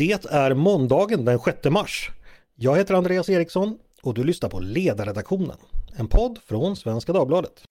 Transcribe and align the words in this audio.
Det 0.00 0.26
är 0.30 0.54
måndagen 0.54 1.24
den 1.24 1.38
6 1.38 1.64
mars. 1.64 2.10
Jag 2.54 2.76
heter 2.76 2.94
Andreas 2.94 3.28
Eriksson 3.28 3.78
och 4.02 4.14
du 4.14 4.24
lyssnar 4.24 4.48
på 4.48 4.60
Ledarredaktionen, 4.60 5.56
en 5.96 6.08
podd 6.08 6.38
från 6.46 6.76
Svenska 6.76 7.12
Dagbladet. 7.12 7.62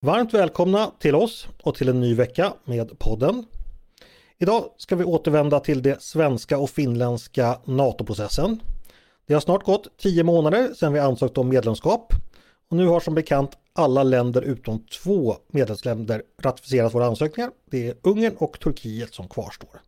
Varmt 0.00 0.34
välkomna 0.34 0.90
till 0.98 1.14
oss 1.14 1.48
och 1.62 1.74
till 1.74 1.88
en 1.88 2.00
ny 2.00 2.14
vecka 2.14 2.52
med 2.64 2.98
podden. 2.98 3.44
Idag 4.38 4.64
ska 4.76 4.96
vi 4.96 5.04
återvända 5.04 5.60
till 5.60 5.82
det 5.82 6.02
svenska 6.02 6.58
och 6.58 6.70
finländska 6.70 7.58
NATO-processen. 7.64 8.60
Det 9.26 9.34
har 9.34 9.40
snart 9.40 9.64
gått 9.64 9.98
tio 9.98 10.22
månader 10.22 10.74
sedan 10.74 10.92
vi 10.92 10.98
ansökte 10.98 11.40
om 11.40 11.48
medlemskap 11.48 12.12
och 12.70 12.76
nu 12.76 12.86
har 12.86 13.00
som 13.00 13.14
bekant 13.14 13.50
alla 13.72 14.02
länder 14.02 14.42
utom 14.42 14.86
två 15.02 15.36
medlemsländer 15.48 16.22
ratificerat 16.42 16.94
våra 16.94 17.06
ansökningar. 17.06 17.50
Det 17.70 17.88
är 17.88 17.94
Ungern 18.02 18.36
och 18.38 18.60
Turkiet 18.60 19.14
som 19.14 19.28
kvarstår. 19.28 19.80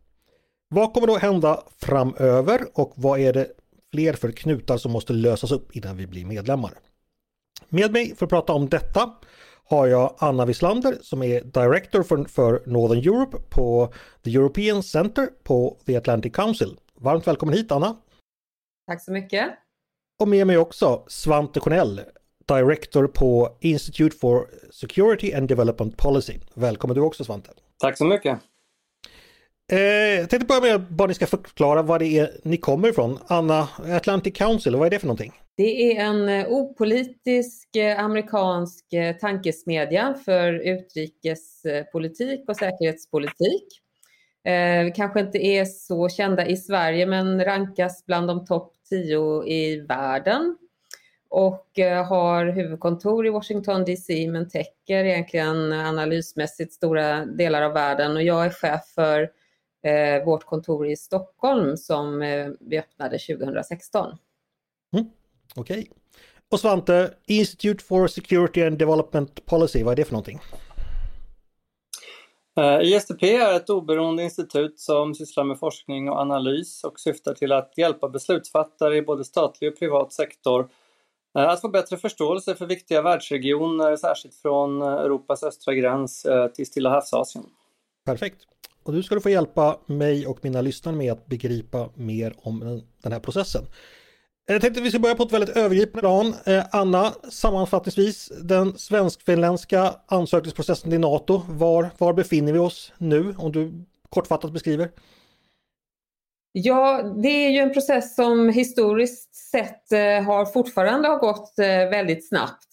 Vad 0.69 0.93
kommer 0.93 1.07
då 1.07 1.17
hända 1.17 1.63
framöver 1.77 2.61
och 2.73 2.93
vad 2.95 3.19
är 3.19 3.33
det 3.33 3.47
fler 3.93 4.13
för 4.13 4.31
knutar 4.31 4.77
som 4.77 4.91
måste 4.91 5.13
lösas 5.13 5.51
upp 5.51 5.75
innan 5.75 5.97
vi 5.97 6.07
blir 6.07 6.25
medlemmar? 6.25 6.73
Med 7.69 7.91
mig 7.91 8.15
för 8.15 8.25
att 8.25 8.29
prata 8.29 8.53
om 8.53 8.69
detta 8.69 9.13
har 9.63 9.87
jag 9.87 10.15
Anna 10.17 10.45
Wislander 10.45 10.97
som 11.01 11.23
är 11.23 11.41
Director 11.41 12.03
för, 12.03 12.23
för 12.23 12.63
Northern 12.65 12.99
Europe 12.99 13.37
på 13.49 13.93
The 14.23 14.35
European 14.35 14.83
Center 14.83 15.29
på 15.43 15.77
The 15.85 15.95
Atlantic 15.95 16.33
Council. 16.33 16.77
Varmt 16.95 17.27
välkommen 17.27 17.55
hit 17.55 17.71
Anna! 17.71 17.95
Tack 18.89 19.01
så 19.01 19.11
mycket! 19.11 19.47
Och 20.19 20.27
med 20.27 20.47
mig 20.47 20.57
också 20.57 21.03
Svante 21.07 21.59
Cornell, 21.59 22.01
Director 22.47 23.07
på 23.07 23.57
Institute 23.59 24.17
for 24.17 24.47
Security 24.71 25.33
and 25.33 25.47
Development 25.47 25.97
Policy. 25.97 26.33
Välkommen 26.53 26.95
du 26.95 27.01
också 27.01 27.23
Svante! 27.23 27.49
Tack 27.77 27.97
så 27.97 28.05
mycket! 28.05 28.39
Eh, 29.71 29.79
jag 29.79 30.29
tänkte 30.29 30.45
börja 30.45 30.61
med 30.61 30.75
att 30.75 30.89
bara 30.89 31.07
ni 31.07 31.13
ska 31.13 31.27
förklara 31.27 31.81
vad 31.81 32.01
det 32.01 32.19
är 32.19 32.31
ni 32.43 32.57
kommer 32.57 32.89
ifrån. 32.89 33.19
Anna, 33.27 33.67
Atlantic 33.95 34.33
Council, 34.33 34.75
vad 34.75 34.85
är 34.85 34.91
det 34.91 34.99
för 34.99 35.07
någonting? 35.07 35.33
Det 35.57 35.97
är 35.97 36.05
en 36.05 36.29
eh, 36.29 36.47
opolitisk 36.47 37.75
eh, 37.75 37.99
amerikansk 37.99 38.93
eh, 38.93 39.15
tankesmedja 39.15 40.15
för 40.25 40.53
utrikespolitik 40.53 42.49
och 42.49 42.57
säkerhetspolitik. 42.57 43.65
Eh, 44.45 44.93
kanske 44.95 45.19
inte 45.19 45.45
är 45.45 45.65
så 45.65 46.09
kända 46.09 46.47
i 46.47 46.57
Sverige 46.57 47.05
men 47.05 47.45
rankas 47.45 48.05
bland 48.05 48.27
de 48.27 48.45
topp 48.45 48.75
tio 48.89 49.47
i 49.47 49.79
världen 49.79 50.57
och 51.29 51.79
eh, 51.79 52.05
har 52.05 52.45
huvudkontor 52.45 53.27
i 53.27 53.29
Washington 53.29 53.85
DC 53.85 54.27
men 54.27 54.49
täcker 54.49 55.05
egentligen 55.05 55.73
analysmässigt 55.73 56.73
stora 56.73 57.25
delar 57.25 57.61
av 57.61 57.73
världen 57.73 58.15
och 58.15 58.23
jag 58.23 58.45
är 58.45 58.49
chef 58.49 58.85
för 58.95 59.31
eh, 59.83 60.25
vårt 60.25 60.43
kontor 60.45 60.87
i 60.87 60.95
Stockholm 60.95 61.77
som 61.77 62.21
eh, 62.21 62.47
vi 62.59 62.79
öppnade 62.79 63.19
2016. 63.19 64.17
Mm, 64.93 65.05
Okej. 65.55 65.79
Okay. 65.79 65.87
Och 66.51 66.59
Svante, 66.59 67.13
Institute 67.27 67.83
for 67.83 68.07
Security 68.07 68.63
and 68.63 68.77
Development 68.77 69.45
Policy, 69.45 69.83
vad 69.83 69.91
är 69.91 69.95
det 69.95 70.05
för 70.05 70.13
någonting? 70.13 70.39
Eh, 72.59 72.81
ISDP 72.81 73.23
är 73.23 73.55
ett 73.55 73.69
oberoende 73.69 74.23
institut 74.23 74.79
som 74.79 75.15
sysslar 75.15 75.43
med 75.43 75.59
forskning 75.59 76.09
och 76.09 76.19
analys 76.19 76.83
och 76.83 76.99
syftar 76.99 77.33
till 77.33 77.51
att 77.51 77.73
hjälpa 77.77 78.09
beslutsfattare 78.09 78.97
i 78.97 79.01
både 79.01 79.23
statlig 79.23 79.71
och 79.71 79.79
privat 79.79 80.13
sektor 80.13 80.69
eh, 81.37 81.49
att 81.49 81.61
få 81.61 81.69
bättre 81.69 81.97
förståelse 81.97 82.55
för 82.55 82.65
viktiga 82.65 83.01
världsregioner, 83.01 83.95
särskilt 83.95 84.35
från 84.35 84.81
eh, 84.81 84.87
Europas 84.87 85.43
östra 85.43 85.73
gräns 85.73 86.27
till 86.55 86.65
Stilla 86.65 86.89
havsasien. 86.89 87.45
Perfekt. 88.05 88.41
Och 88.83 88.93
nu 88.93 89.03
ska 89.03 89.15
du 89.15 89.21
få 89.21 89.29
hjälpa 89.29 89.77
mig 89.85 90.27
och 90.27 90.39
mina 90.41 90.61
lyssnare 90.61 90.95
med 90.95 91.11
att 91.11 91.25
begripa 91.25 91.89
mer 91.95 92.33
om 92.37 92.81
den 93.03 93.11
här 93.11 93.19
processen. 93.19 93.63
Eh, 94.49 94.53
jag 94.53 94.61
tänkte 94.61 94.79
att 94.79 94.85
vi 94.85 94.89
ska 94.89 94.99
börja 94.99 95.15
på 95.15 95.23
ett 95.23 95.31
väldigt 95.31 95.57
övergripande 95.57 95.99
plan. 95.99 96.33
Eh, 96.45 96.65
Anna, 96.71 97.13
sammanfattningsvis 97.29 98.31
den 98.41 98.77
svensk-finländska 98.77 99.93
ansökningsprocessen 100.05 100.91
till 100.91 100.99
NATO. 100.99 101.41
Var, 101.49 101.89
var 101.97 102.13
befinner 102.13 102.53
vi 102.53 102.59
oss 102.59 102.93
nu? 102.97 103.35
Om 103.37 103.51
du 103.51 103.85
kortfattat 104.09 104.51
beskriver. 104.51 104.89
Ja, 106.51 107.03
det 107.03 107.45
är 107.45 107.49
ju 107.49 107.57
en 107.57 107.73
process 107.73 108.15
som 108.15 108.49
historiskt 108.49 109.35
sett 109.35 109.91
eh, 109.91 110.23
har 110.23 110.45
fortfarande 110.45 111.07
har 111.07 111.19
gått 111.19 111.53
väldigt 111.91 112.27
snabbt 112.27 112.65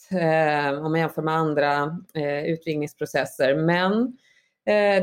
om 0.83 0.93
man 0.93 1.01
jämför 1.01 1.23
med 1.23 1.35
andra 1.35 1.99
utvidgningsprocesser. 2.45 3.55
Men 3.55 4.17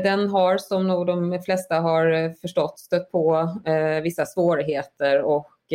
den 0.02 0.28
har 0.28 0.58
som 0.58 0.88
nog 0.88 1.06
de 1.06 1.42
flesta 1.44 1.80
har 1.80 2.34
förstått 2.40 2.78
stött 2.78 3.12
på 3.12 3.48
vissa 4.02 4.26
svårigheter 4.26 5.22
och 5.22 5.72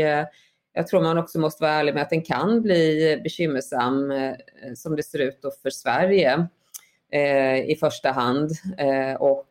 jag 0.79 0.87
tror 0.87 1.01
man 1.01 1.17
också 1.17 1.39
måste 1.39 1.63
vara 1.63 1.71
ärlig 1.71 1.93
med 1.93 2.03
att 2.03 2.09
den 2.09 2.21
kan 2.21 2.61
bli 2.61 3.19
bekymmersam 3.23 4.11
eh, 4.11 4.33
som 4.75 4.95
det 4.95 5.03
ser 5.03 5.19
ut 5.19 5.39
för 5.61 5.69
Sverige 5.69 6.47
eh, 7.11 7.69
i 7.69 7.77
första 7.79 8.11
hand. 8.11 8.51
Eh, 8.77 9.13
och 9.13 9.49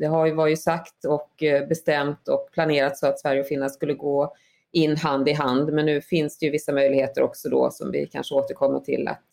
det 0.00 0.06
har 0.06 0.26
ju 0.26 0.34
varit 0.34 0.62
sagt 0.62 1.04
och 1.04 1.30
bestämt 1.68 2.28
och 2.28 2.48
planerat 2.52 2.98
så 2.98 3.06
att 3.06 3.20
Sverige 3.20 3.40
och 3.40 3.46
Finland 3.46 3.72
skulle 3.72 3.94
gå 3.94 4.34
in 4.72 4.96
hand 4.96 5.28
i 5.28 5.32
hand. 5.32 5.72
Men 5.72 5.86
nu 5.86 6.00
finns 6.00 6.38
det 6.38 6.46
ju 6.46 6.52
vissa 6.52 6.72
möjligheter 6.72 7.22
också 7.22 7.48
då 7.48 7.70
som 7.70 7.90
vi 7.90 8.06
kanske 8.06 8.34
återkommer 8.34 8.80
till 8.80 9.08
att 9.08 9.28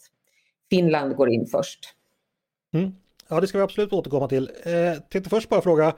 Finland 0.70 1.16
går 1.16 1.30
in 1.30 1.46
först. 1.46 1.80
Mm. 2.74 2.96
Ja, 3.28 3.40
det 3.40 3.48
ska 3.48 3.58
vi 3.58 3.64
absolut 3.64 3.94
återkomma 3.94 4.28
till. 4.28 4.52
Eh, 4.64 5.02
tänkte 5.10 5.30
först 5.30 5.50
bara 5.50 5.62
fråga, 5.62 5.94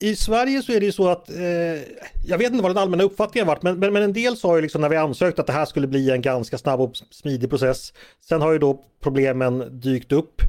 i 0.00 0.16
Sverige 0.16 0.62
så 0.62 0.72
är 0.72 0.80
det 0.80 0.86
ju 0.86 0.92
så 0.92 1.08
att, 1.08 1.30
eh, 1.30 1.82
jag 2.26 2.38
vet 2.38 2.52
inte 2.52 2.62
vad 2.62 2.70
den 2.70 2.82
allmänna 2.82 3.04
uppfattningen 3.04 3.46
varit, 3.46 3.62
men, 3.62 3.78
men, 3.78 3.92
men, 3.92 4.02
en 4.02 4.12
del 4.12 4.36
sa 4.36 4.56
ju 4.56 4.62
liksom 4.62 4.80
när 4.80 4.88
vi 4.88 4.96
ansökte 4.96 5.40
att 5.40 5.46
det 5.46 5.52
här 5.52 5.64
skulle 5.64 5.86
bli 5.86 6.10
en 6.10 6.22
ganska 6.22 6.58
snabb 6.58 6.80
och 6.80 6.96
smidig 7.10 7.50
process. 7.50 7.92
Sen 8.28 8.42
har 8.42 8.52
ju 8.52 8.58
då 8.58 8.84
problemen 9.02 9.80
dykt 9.80 10.12
upp. 10.12 10.42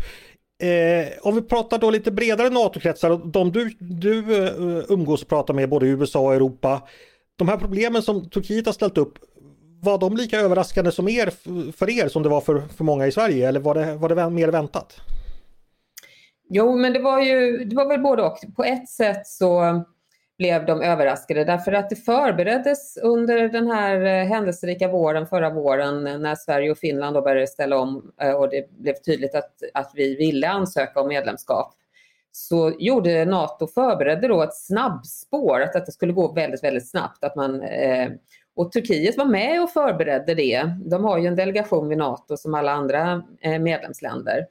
Eh, 0.64 1.08
om 1.22 1.36
vi 1.36 1.42
pratar 1.42 1.78
då 1.78 1.90
lite 1.90 2.12
bredare 2.12 2.50
NATO-kretsar, 2.50 3.32
de 3.32 3.52
du, 3.52 3.70
du 3.80 4.20
uh, 4.20 4.84
umgås 4.90 5.22
och 5.22 5.28
pratar 5.28 5.54
med 5.54 5.70
både 5.70 5.86
i 5.86 5.90
USA 5.90 6.20
och 6.20 6.34
Europa. 6.34 6.82
De 7.36 7.48
här 7.48 7.58
problemen 7.58 8.02
som 8.02 8.30
Turkiet 8.30 8.66
har 8.66 8.74
ställt 8.74 8.98
upp, 8.98 9.14
var 9.82 9.98
de 9.98 10.18
lika 10.18 10.40
överraskande 10.40 10.92
som 10.92 11.08
er, 11.08 11.32
för 11.72 11.90
er 11.90 12.08
som 12.08 12.24
det 12.24 12.30
var 12.30 12.42
för, 12.42 12.64
för 12.78 12.84
många 12.84 13.08
i 13.08 13.12
Sverige 13.12 13.48
eller 13.48 13.60
var 13.60 13.76
det, 13.76 13.96
var 13.96 14.10
det 14.10 14.30
mer 14.30 14.48
väntat? 14.48 15.02
Jo, 16.50 16.76
men 16.76 16.94
det 16.94 17.00
var 17.00 17.22
ju, 17.22 17.66
det 17.66 17.76
var 17.76 17.88
väl 17.88 18.02
både 18.02 18.24
och. 18.24 18.38
På 18.56 18.64
ett 18.64 18.90
sätt 18.90 19.28
så 19.28 19.84
blev 20.38 20.66
de 20.66 20.82
överraskade 20.82 21.44
därför 21.44 21.72
att 21.72 21.90
det 21.90 21.96
förbereddes 21.96 22.98
under 22.98 23.50
den 23.50 23.68
här 23.68 24.02
eh, 24.02 24.28
händelserika 24.28 24.88
våren 24.88 25.28
förra 25.28 25.50
våren 25.50 26.08
eh, 26.08 26.18
när 26.18 26.36
Sverige 26.36 26.72
och 26.72 26.78
Finland 26.78 27.16
då 27.16 27.22
började 27.22 27.48
ställa 27.48 27.78
om 27.78 28.12
eh, 28.22 28.32
och 28.32 28.50
det 28.50 28.70
blev 28.72 28.94
tydligt 28.94 29.36
att, 29.36 29.54
att 29.74 29.92
vi 29.96 30.16
ville 30.16 30.50
ansöka 30.50 31.02
om 31.02 31.08
medlemskap 31.08 31.74
så 32.32 32.74
gjorde 32.80 33.26
NATO 33.26 33.68
förberedde 33.68 34.28
då 34.28 34.44
ett 34.44 34.56
snabbspår, 34.56 35.62
att 35.62 35.74
detta 35.74 35.92
skulle 35.92 36.14
gå 36.14 36.34
väldigt, 36.34 36.64
väldigt 36.64 36.90
snabbt. 36.90 37.24
Att 37.24 37.36
man, 37.36 37.62
eh, 37.62 38.10
och 38.56 38.72
Turkiet 38.72 39.18
var 39.18 39.26
med 39.26 39.64
och 39.64 39.70
förberedde 39.70 40.36
det. 40.36 40.70
De 40.86 41.04
har 41.04 41.18
ju 41.18 41.28
en 41.28 41.36
delegation 41.36 41.90
vid 41.90 41.98
NATO 41.98 42.38
som 42.38 42.54
alla 42.54 42.72
andra 42.72 43.24
medlemsländer. 43.60 44.46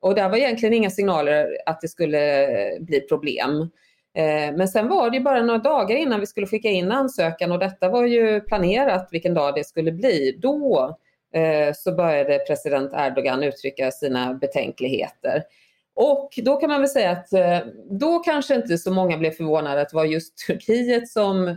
Och 0.00 0.14
där 0.14 0.28
var 0.28 0.36
egentligen 0.36 0.74
inga 0.74 0.90
signaler 0.90 1.58
att 1.66 1.80
det 1.80 1.88
skulle 1.88 2.46
bli 2.80 3.00
problem. 3.00 3.70
Eh, 4.18 4.56
men 4.56 4.68
sen 4.68 4.88
var 4.88 5.10
det 5.10 5.20
bara 5.20 5.42
några 5.42 5.58
dagar 5.58 5.96
innan 5.96 6.20
vi 6.20 6.26
skulle 6.26 6.46
skicka 6.46 6.68
in 6.68 6.92
ansökan 6.92 7.52
och 7.52 7.58
detta 7.58 7.88
var 7.88 8.04
ju 8.04 8.40
planerat 8.40 9.08
vilken 9.12 9.34
dag 9.34 9.54
det 9.54 9.64
skulle 9.64 9.92
bli. 9.92 10.38
Då 10.42 10.96
eh, 11.34 11.74
så 11.74 11.92
började 11.92 12.38
president 12.38 12.92
Erdogan 12.94 13.42
uttrycka 13.42 13.90
sina 13.90 14.34
betänkligheter. 14.34 15.42
Och 15.94 16.30
då 16.36 16.56
kan 16.56 16.70
man 16.70 16.80
väl 16.80 16.88
säga 16.88 17.10
att 17.10 17.32
eh, 17.32 17.58
då 17.90 18.18
kanske 18.18 18.54
inte 18.54 18.78
så 18.78 18.90
många 18.90 19.18
blev 19.18 19.30
förvånade 19.30 19.80
att 19.80 19.88
det 19.88 19.96
var 19.96 20.04
just 20.04 20.46
Turkiet 20.46 21.08
som 21.08 21.56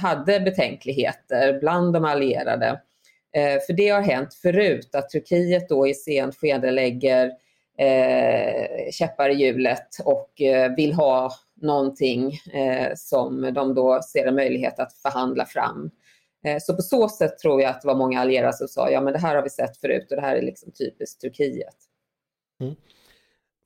hade 0.00 0.40
betänkligheter 0.40 1.60
bland 1.60 1.92
de 1.92 2.04
allierade. 2.04 2.80
För 3.66 3.72
det 3.72 3.88
har 3.88 4.00
hänt 4.00 4.34
förut 4.34 4.94
att 4.94 5.10
Turkiet 5.10 5.68
då 5.68 5.86
i 5.86 5.94
sent 5.94 6.36
skede 6.36 6.70
lägger 6.70 7.32
Eh, 7.78 8.90
käppar 8.90 9.30
i 9.30 9.34
hjulet 9.34 9.88
och 10.04 10.40
eh, 10.40 10.74
vill 10.76 10.92
ha 10.92 11.30
någonting 11.62 12.32
eh, 12.52 12.92
som 12.96 13.54
de 13.54 13.74
då 13.74 14.00
ser 14.02 14.26
en 14.26 14.34
möjlighet 14.34 14.78
att 14.78 14.92
förhandla 14.92 15.46
fram. 15.46 15.90
Eh, 16.44 16.58
så 16.60 16.76
på 16.76 16.82
så 16.82 17.08
sätt 17.08 17.38
tror 17.38 17.62
jag 17.62 17.70
att 17.70 17.82
det 17.82 17.88
var 17.88 17.94
många 17.94 18.20
allierade 18.20 18.52
som 18.52 18.68
sa 18.68 18.90
ja 18.90 19.00
men 19.00 19.12
det 19.12 19.18
här 19.18 19.36
har 19.36 19.42
vi 19.42 19.50
sett 19.50 19.76
förut 19.76 20.06
och 20.10 20.16
det 20.16 20.22
här 20.22 20.36
är 20.36 20.42
liksom 20.42 20.72
typiskt 20.72 21.20
Turkiet. 21.20 21.76
Mm. 22.60 22.74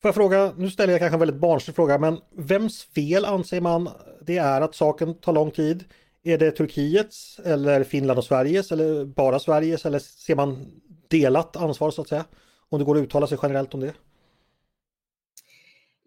Får 0.03 0.09
jag 0.09 0.15
fråga, 0.15 0.53
nu 0.57 0.71
ställer 0.71 0.93
jag 0.93 1.01
kanske 1.01 1.15
en 1.15 1.21
väldigt 1.21 1.41
barnslig 1.41 1.77
fråga, 1.77 1.99
men 1.99 2.19
vems 2.37 2.85
fel 2.85 3.25
anser 3.25 3.61
man 3.61 3.89
det 4.21 4.39
är 4.39 4.61
att 4.61 4.75
saken 4.75 5.15
tar 5.15 5.33
lång 5.33 5.51
tid? 5.51 5.85
Är 6.23 6.39
det 6.39 6.51
Turkiets 6.51 7.41
eller 7.45 7.85
Finland 7.85 8.19
och 8.19 8.25
Sveriges 8.25 8.73
eller 8.73 9.05
bara 9.05 9.39
Sveriges 9.39 9.87
eller 9.87 9.99
ser 9.99 10.37
man 10.37 10.67
delat 11.09 11.57
ansvar 11.57 11.91
så 11.91 12.03
att 12.03 12.09
säga? 12.09 12.25
Om 12.71 12.79
det 12.79 12.85
går 12.85 12.97
att 12.97 13.03
uttala 13.03 13.27
sig 13.27 13.39
generellt 13.43 13.75
om 13.75 13.81
det. 13.81 13.93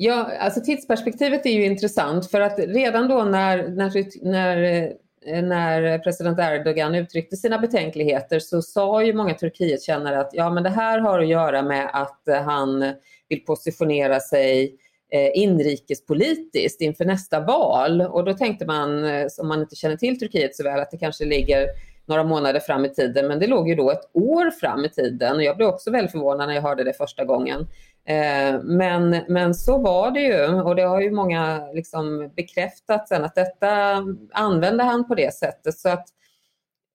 Ja, 0.03 0.31
alltså 0.39 0.61
tidsperspektivet 0.61 1.45
är 1.45 1.49
ju 1.49 1.65
intressant 1.65 2.31
för 2.31 2.41
att 2.41 2.59
redan 2.59 3.07
då 3.07 3.23
när, 3.23 3.67
när, 3.67 4.25
när, 4.31 4.83
eh, 5.25 5.43
när 5.43 5.99
president 5.99 6.39
Erdogan 6.39 6.95
uttryckte 6.95 7.35
sina 7.37 7.59
betänkligheter 7.59 8.39
så 8.39 8.61
sa 8.61 9.03
ju 9.03 9.13
många 9.13 9.33
Turkietkännare 9.33 10.19
att 10.19 10.29
ja 10.33 10.49
men 10.49 10.63
det 10.63 10.69
här 10.69 10.99
har 10.99 11.19
att 11.19 11.27
göra 11.27 11.61
med 11.61 11.89
att 11.93 12.27
eh, 12.27 12.41
han 12.41 12.93
vill 13.29 13.45
positionera 13.45 14.19
sig 14.19 14.75
eh, 15.11 15.41
inrikespolitiskt 15.41 16.81
inför 16.81 17.05
nästa 17.05 17.39
val. 17.39 18.01
Och 18.01 18.25
då 18.25 18.33
tänkte 18.33 18.65
man, 18.65 19.03
om 19.39 19.47
man 19.47 19.61
inte 19.61 19.75
känner 19.75 19.97
till 19.97 20.19
Turkiet 20.19 20.55
så 20.55 20.63
väl, 20.63 20.79
att 20.79 20.91
det 20.91 20.97
kanske 20.97 21.25
ligger 21.25 21.67
några 22.11 22.23
månader 22.23 22.59
fram 22.59 22.85
i 22.85 22.89
tiden, 22.89 23.27
men 23.27 23.39
det 23.39 23.47
låg 23.47 23.69
ju 23.69 23.75
då 23.75 23.91
ett 23.91 24.09
år 24.13 24.51
fram 24.51 24.85
i 24.85 24.89
tiden 24.89 25.35
och 25.35 25.43
jag 25.43 25.57
blev 25.57 25.69
också 25.69 25.91
väldigt 25.91 26.11
förvånad 26.11 26.47
när 26.47 26.55
jag 26.55 26.61
hörde 26.61 26.83
det 26.83 26.93
första 26.93 27.25
gången. 27.25 27.67
Eh, 28.05 28.61
men, 28.63 29.21
men 29.27 29.53
så 29.53 29.77
var 29.77 30.11
det 30.11 30.21
ju 30.21 30.61
och 30.61 30.75
det 30.75 30.81
har 30.81 31.01
ju 31.01 31.11
många 31.11 31.71
liksom 31.73 32.31
bekräftat 32.35 33.07
sen 33.07 33.23
att 33.23 33.35
detta 33.35 33.97
använde 34.31 34.83
han 34.83 35.07
på 35.07 35.15
det 35.15 35.33
sättet. 35.33 35.77
Så 35.77 35.89
att 35.89 36.07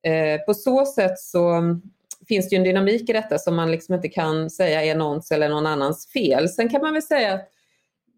eh, 0.06 0.40
på 0.46 0.54
så 0.54 0.86
sätt 0.86 1.18
så 1.18 1.62
finns 2.28 2.48
det 2.48 2.56
ju 2.56 2.58
en 2.58 2.64
dynamik 2.64 3.10
i 3.10 3.12
detta 3.12 3.38
som 3.38 3.56
man 3.56 3.70
liksom 3.70 3.94
inte 3.94 4.08
kan 4.08 4.50
säga 4.50 4.84
är 4.84 4.94
någons 4.94 5.30
eller 5.30 5.48
någon 5.48 5.66
annans 5.66 6.12
fel. 6.12 6.48
Sen 6.48 6.68
kan 6.68 6.80
man 6.80 6.92
väl 6.92 7.02
säga 7.02 7.34
att 7.34 7.48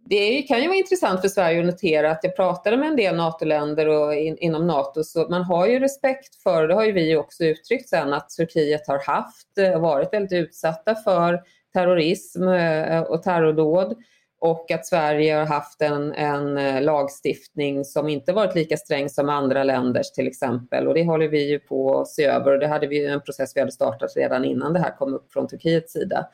det 0.09 0.43
kan 0.43 0.63
ju 0.63 0.69
vara 0.69 0.79
intressant 0.79 1.21
för 1.21 1.29
Sverige 1.29 1.61
att 1.61 1.67
notera 1.67 2.11
att 2.11 2.21
jag 2.23 2.37
pratade 2.37 2.77
med 2.77 2.89
en 2.89 2.97
del 2.97 3.17
NATO-länder 3.17 3.89
och 3.89 4.15
in, 4.15 4.39
inom 4.39 4.67
NATO 4.67 5.05
så 5.05 5.29
man 5.29 5.43
har 5.43 5.67
ju 5.67 5.79
respekt 5.79 6.43
för, 6.43 6.69
det 6.69 6.75
har 6.75 6.85
ju 6.85 6.93
vi 6.93 7.17
också 7.17 7.45
uttryckt 7.45 7.89
sen, 7.89 8.13
att 8.13 8.31
Turkiet 8.31 8.87
har 8.87 8.99
haft, 8.99 9.59
eh, 9.59 9.81
varit 9.81 10.13
väldigt 10.13 10.33
utsatta 10.33 10.95
för 10.95 11.43
terrorism 11.73 12.49
eh, 12.49 13.01
och 13.01 13.23
terrordåd 13.23 13.97
och 14.41 14.71
att 14.71 14.87
Sverige 14.87 15.35
har 15.35 15.47
haft 15.47 15.83
en, 15.83 16.13
en 16.13 16.59
eh, 16.59 16.83
lagstiftning 16.83 17.85
som 17.85 18.09
inte 18.09 18.33
varit 18.33 18.55
lika 18.55 18.77
sträng 18.77 19.09
som 19.09 19.29
andra 19.29 19.65
länders 19.65 20.13
till 20.13 20.27
exempel 20.27 20.89
och 20.89 20.95
det 20.95 21.05
håller 21.05 21.29
vi 21.29 21.49
ju 21.51 21.59
på 21.59 22.01
att 22.01 22.09
se 22.09 22.25
över 22.25 22.53
och 22.53 22.59
det 22.59 22.67
hade 22.67 22.87
vi 22.87 23.07
en 23.07 23.21
process 23.21 23.53
vi 23.57 23.61
hade 23.61 23.73
startat 23.73 24.17
redan 24.17 24.45
innan 24.45 24.73
det 24.73 24.81
här 24.81 24.97
kom 24.97 25.15
upp 25.15 25.33
från 25.33 25.49
Turkiets 25.49 25.93
sida. 25.93 26.29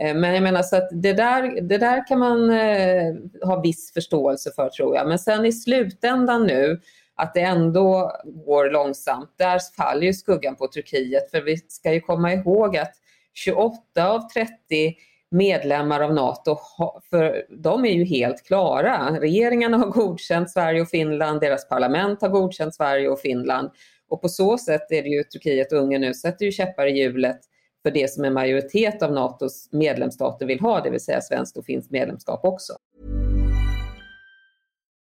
Eh, 0.00 0.14
men 0.14 0.34
jag 0.34 0.42
menar 0.42 0.62
så 0.62 0.76
att 0.76 0.88
det 0.92 1.12
där, 1.12 1.60
det 1.60 1.78
där 1.78 2.06
kan 2.06 2.18
man 2.18 2.50
eh, 2.50 3.14
ha 3.42 3.60
viss 3.60 3.92
förståelse 3.92 4.50
för 4.56 4.68
tror 4.68 4.96
jag. 4.96 5.08
Men 5.08 5.18
sen 5.18 5.44
i 5.44 5.52
slutändan 5.52 6.46
nu 6.46 6.80
att 7.16 7.34
det 7.34 7.40
ändå 7.40 8.12
går 8.24 8.70
långsamt, 8.70 9.34
där 9.36 9.60
faller 9.76 10.02
ju 10.02 10.12
skuggan 10.12 10.56
på 10.56 10.66
Turkiet. 10.66 11.30
För 11.30 11.40
vi 11.40 11.56
ska 11.56 11.92
ju 11.92 12.00
komma 12.00 12.32
ihåg 12.32 12.76
att 12.76 12.92
28 13.34 13.80
av 14.08 14.28
30 14.28 14.50
medlemmar 15.30 16.00
av 16.00 16.14
NATO, 16.14 16.58
för 17.10 17.44
de 17.50 17.84
är 17.84 17.92
ju 17.92 18.04
helt 18.04 18.46
klara. 18.46 19.18
Regeringarna 19.20 19.76
har 19.76 19.86
godkänt 19.86 20.50
Sverige 20.50 20.80
och 20.80 20.88
Finland, 20.88 21.40
deras 21.40 21.68
parlament 21.68 22.22
har 22.22 22.28
godkänt 22.28 22.74
Sverige 22.74 23.08
och 23.08 23.20
Finland. 23.20 23.70
Och 24.08 24.22
på 24.22 24.28
så 24.28 24.58
sätt 24.58 24.92
är 24.92 25.02
det 25.02 25.08
ju 25.08 25.22
Turkiet 25.22 25.72
och 25.72 25.78
Ungern 25.78 26.00
nu 26.00 26.14
sätter 26.14 26.44
ju 26.44 26.52
käppar 26.52 26.86
i 26.86 26.98
hjulet 26.98 27.40
för 27.82 27.90
det 27.90 28.10
som 28.10 28.24
en 28.24 28.32
majoritet 28.32 29.02
av 29.02 29.12
NATOs 29.12 29.68
medlemsstater 29.72 30.46
vill 30.46 30.60
ha, 30.60 30.80
det 30.80 30.90
vill 30.90 31.00
säga 31.00 31.20
svenskt 31.20 31.56
och 31.56 31.64
medlemskap 31.88 32.44
också. 32.44 32.72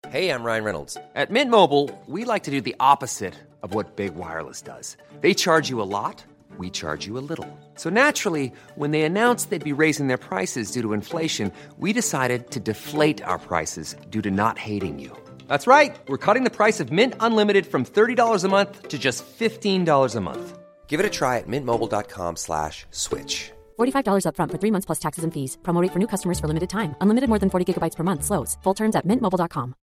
Hej, 0.08 0.25
jag 0.25 0.44
Ryan 0.44 0.64
Reynolds. 0.64 0.96
At 1.14 1.31
Mint 1.31 1.50
Mobile, 1.50 1.90
we 2.06 2.25
like 2.25 2.44
to 2.44 2.50
do 2.50 2.61
the 2.61 2.76
opposite 2.78 3.34
of 3.62 3.75
what 3.75 3.96
Big 3.96 4.14
Wireless 4.14 4.62
does. 4.62 4.96
They 5.20 5.34
charge 5.34 5.70
you 5.70 5.82
a 5.82 5.88
lot, 5.90 6.25
we 6.58 6.70
charge 6.70 7.08
you 7.08 7.19
a 7.19 7.25
little. 7.28 7.49
So 7.76 7.90
naturally, 7.90 8.52
when 8.76 8.93
they 8.93 9.02
announced 9.02 9.50
they'd 9.50 9.76
be 9.76 9.82
raising 9.82 10.08
their 10.08 10.19
prices 10.19 10.72
due 10.72 10.82
to 10.82 10.93
inflation, 10.93 11.50
we 11.78 11.93
decided 11.93 12.50
to 12.50 12.61
deflate 12.61 13.25
our 13.25 13.38
prices 13.38 13.96
due 14.11 14.22
to 14.22 14.31
not 14.31 14.58
hating 14.58 15.00
you. 15.00 15.11
That's 15.49 15.66
right. 15.66 15.96
We're 16.08 16.25
cutting 16.26 16.44
the 16.44 16.50
price 16.50 16.81
of 16.81 16.93
Mint 16.93 17.14
Unlimited 17.20 17.66
from 17.66 17.84
$30 17.84 18.44
a 18.44 18.49
month 18.49 18.88
to 18.88 18.99
just 18.99 19.25
$15 19.38 20.16
a 20.16 20.20
month. 20.20 20.63
Give 20.86 21.00
it 21.00 21.06
a 21.06 21.10
try 21.10 21.38
at 21.38 21.48
mintmobile.com 21.48 22.36
slash 22.36 22.86
switch. 22.90 23.50
$45 23.78 24.26
upfront 24.28 24.50
for 24.52 24.58
three 24.58 24.70
months 24.70 24.86
plus 24.86 25.00
taxes 25.00 25.25
and 25.25 25.34
fees. 25.34 25.58
Promote 25.64 25.90
for 25.92 25.98
new 25.98 26.06
customers 26.06 26.38
for 26.38 26.46
limited 26.46 26.70
time. 26.70 26.94
Unlimited 27.00 27.28
more 27.28 27.40
than 27.40 27.50
40 27.50 27.64
gigabytes 27.72 27.96
per 27.96 28.04
month. 28.04 28.25
Slows. 28.25 28.56
Full 28.62 28.75
terms 28.75 28.94
at 28.96 29.04
mintmobile.com. 29.04 29.75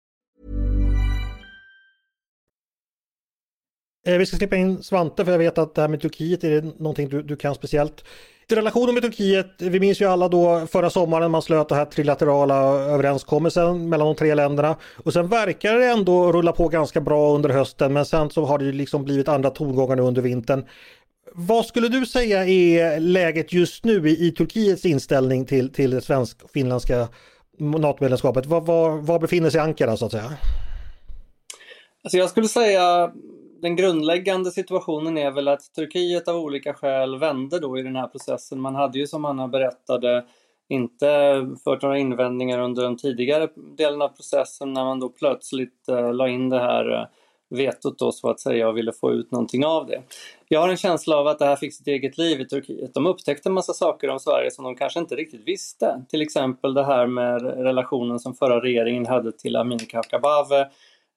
Eh, 4.06 4.18
vi 4.18 4.26
ska 4.26 4.38
släppa 4.38 4.56
in 4.56 4.84
Svante 4.84 5.26
för 5.26 5.32
jag 5.32 5.40
vet 5.40 5.58
att 5.58 5.76
det 5.76 5.82
här 5.82 5.90
med 5.90 6.02
Turkiet 6.02 6.44
är 6.44 6.62
någonting 6.62 7.10
du, 7.10 7.22
du 7.22 7.36
kan 7.36 7.56
speciellt. 7.56 8.04
Relationen 8.52 8.94
med 8.94 9.04
Turkiet, 9.04 9.52
vi 9.58 9.80
minns 9.80 10.02
ju 10.02 10.06
alla 10.06 10.28
då 10.28 10.68
förra 10.72 10.90
sommaren 10.90 11.32
man 11.32 11.42
slöt 11.42 11.70
den 11.70 11.78
här 11.78 11.86
trilaterala 11.86 12.56
överenskommelsen 12.66 13.90
mellan 13.90 14.08
de 14.08 14.16
tre 14.16 14.36
länderna. 14.36 14.76
Och 15.04 15.14
sen 15.14 15.28
verkar 15.28 15.76
det 15.76 15.86
ändå 15.86 16.32
rulla 16.32 16.52
på 16.52 16.68
ganska 16.68 17.02
bra 17.02 17.36
under 17.36 17.50
hösten 17.50 17.94
men 17.94 18.06
sen 18.06 18.30
så 18.30 18.46
har 18.46 18.58
det 18.58 18.72
liksom 18.72 19.04
blivit 19.04 19.28
andra 19.28 19.50
tongångar 19.50 19.96
nu 19.96 20.02
under 20.02 20.22
vintern. 20.22 20.66
Vad 21.34 21.66
skulle 21.66 21.88
du 21.88 22.06
säga 22.06 22.46
är 22.46 23.00
läget 23.00 23.54
just 23.54 23.84
nu 23.86 24.10
i, 24.10 24.28
i 24.28 24.32
Turkiets 24.32 24.86
inställning 24.86 25.46
till, 25.46 25.74
till 25.74 25.92
det 25.92 26.02
svensk-finländska 26.02 27.08
NATO-medlemskapet? 27.60 28.46
Var, 28.46 28.62
var, 28.62 28.98
var 28.98 29.20
befinner 29.20 29.50
sig 29.50 29.62
Ankara 29.62 29.98
så 29.98 30.06
att 30.06 30.12
säga? 30.12 30.34
Alltså 32.04 32.18
jag 32.18 32.30
skulle 32.30 32.48
säga 32.48 33.12
den 33.62 33.76
grundläggande 33.76 34.52
situationen 34.52 35.18
är 35.18 35.32
väl 35.32 35.48
att 35.48 35.74
Turkiet 35.76 36.28
av 36.28 36.36
olika 36.36 36.74
skäl 36.74 37.20
vände 37.20 37.60
då 37.60 37.80
i 37.80 37.82
den 37.82 37.96
här 37.96 38.08
processen. 38.08 38.60
Man 38.60 38.76
hade 38.76 39.00
ju 39.00 39.08
som 39.08 39.26
Anna 39.26 39.48
berättade 39.48 40.26
inte 40.70 41.08
fört 41.64 41.82
några 41.82 41.98
invändningar 41.98 42.60
under 42.60 42.84
den 42.84 42.98
tidigare 42.98 43.50
delen 43.78 44.02
av 44.02 44.08
processen 44.08 44.74
när 44.74 44.86
man 44.86 45.00
då 45.00 45.10
plötsligt 45.10 45.90
eh, 45.90 46.14
la 46.14 46.28
in 46.28 46.50
det 46.50 46.60
här 46.60 46.94
eh, 46.94 47.06
vetot 47.50 48.00
då 48.00 48.12
så 48.12 48.30
att 48.30 48.40
säga 48.40 48.70
och 48.70 48.78
ville 48.78 48.94
få 48.94 49.12
ut 49.12 49.32
någonting 49.32 49.66
av 49.66 49.88
det. 49.88 50.02
Jag 50.48 50.62
har 50.62 50.70
en 50.70 50.78
känsla 50.78 51.16
av 51.16 51.28
att 51.28 51.40
det 51.40 51.46
här 51.46 51.56
fick 51.56 51.74
sitt 51.74 51.88
eget 51.88 52.18
liv 52.18 52.42
i 52.42 52.46
Turkiet. 52.46 52.94
De 52.94 53.08
upptäckte 53.08 53.50
en 53.50 53.54
massa 53.54 53.74
saker 53.74 54.10
om 54.10 54.20
Sverige 54.20 54.52
som 54.52 54.64
de 54.64 54.76
kanske 54.76 55.00
inte 55.00 55.16
riktigt 55.16 55.48
visste. 55.48 56.06
Till 56.10 56.22
exempel 56.22 56.74
det 56.74 56.86
här 56.86 57.08
med 57.08 57.42
relationen 57.42 58.20
som 58.20 58.34
förra 58.34 58.62
regeringen 58.62 59.06
hade 59.06 59.32
till 59.32 59.56
Amineh 59.56 59.86
Kakabaveh 59.88 60.68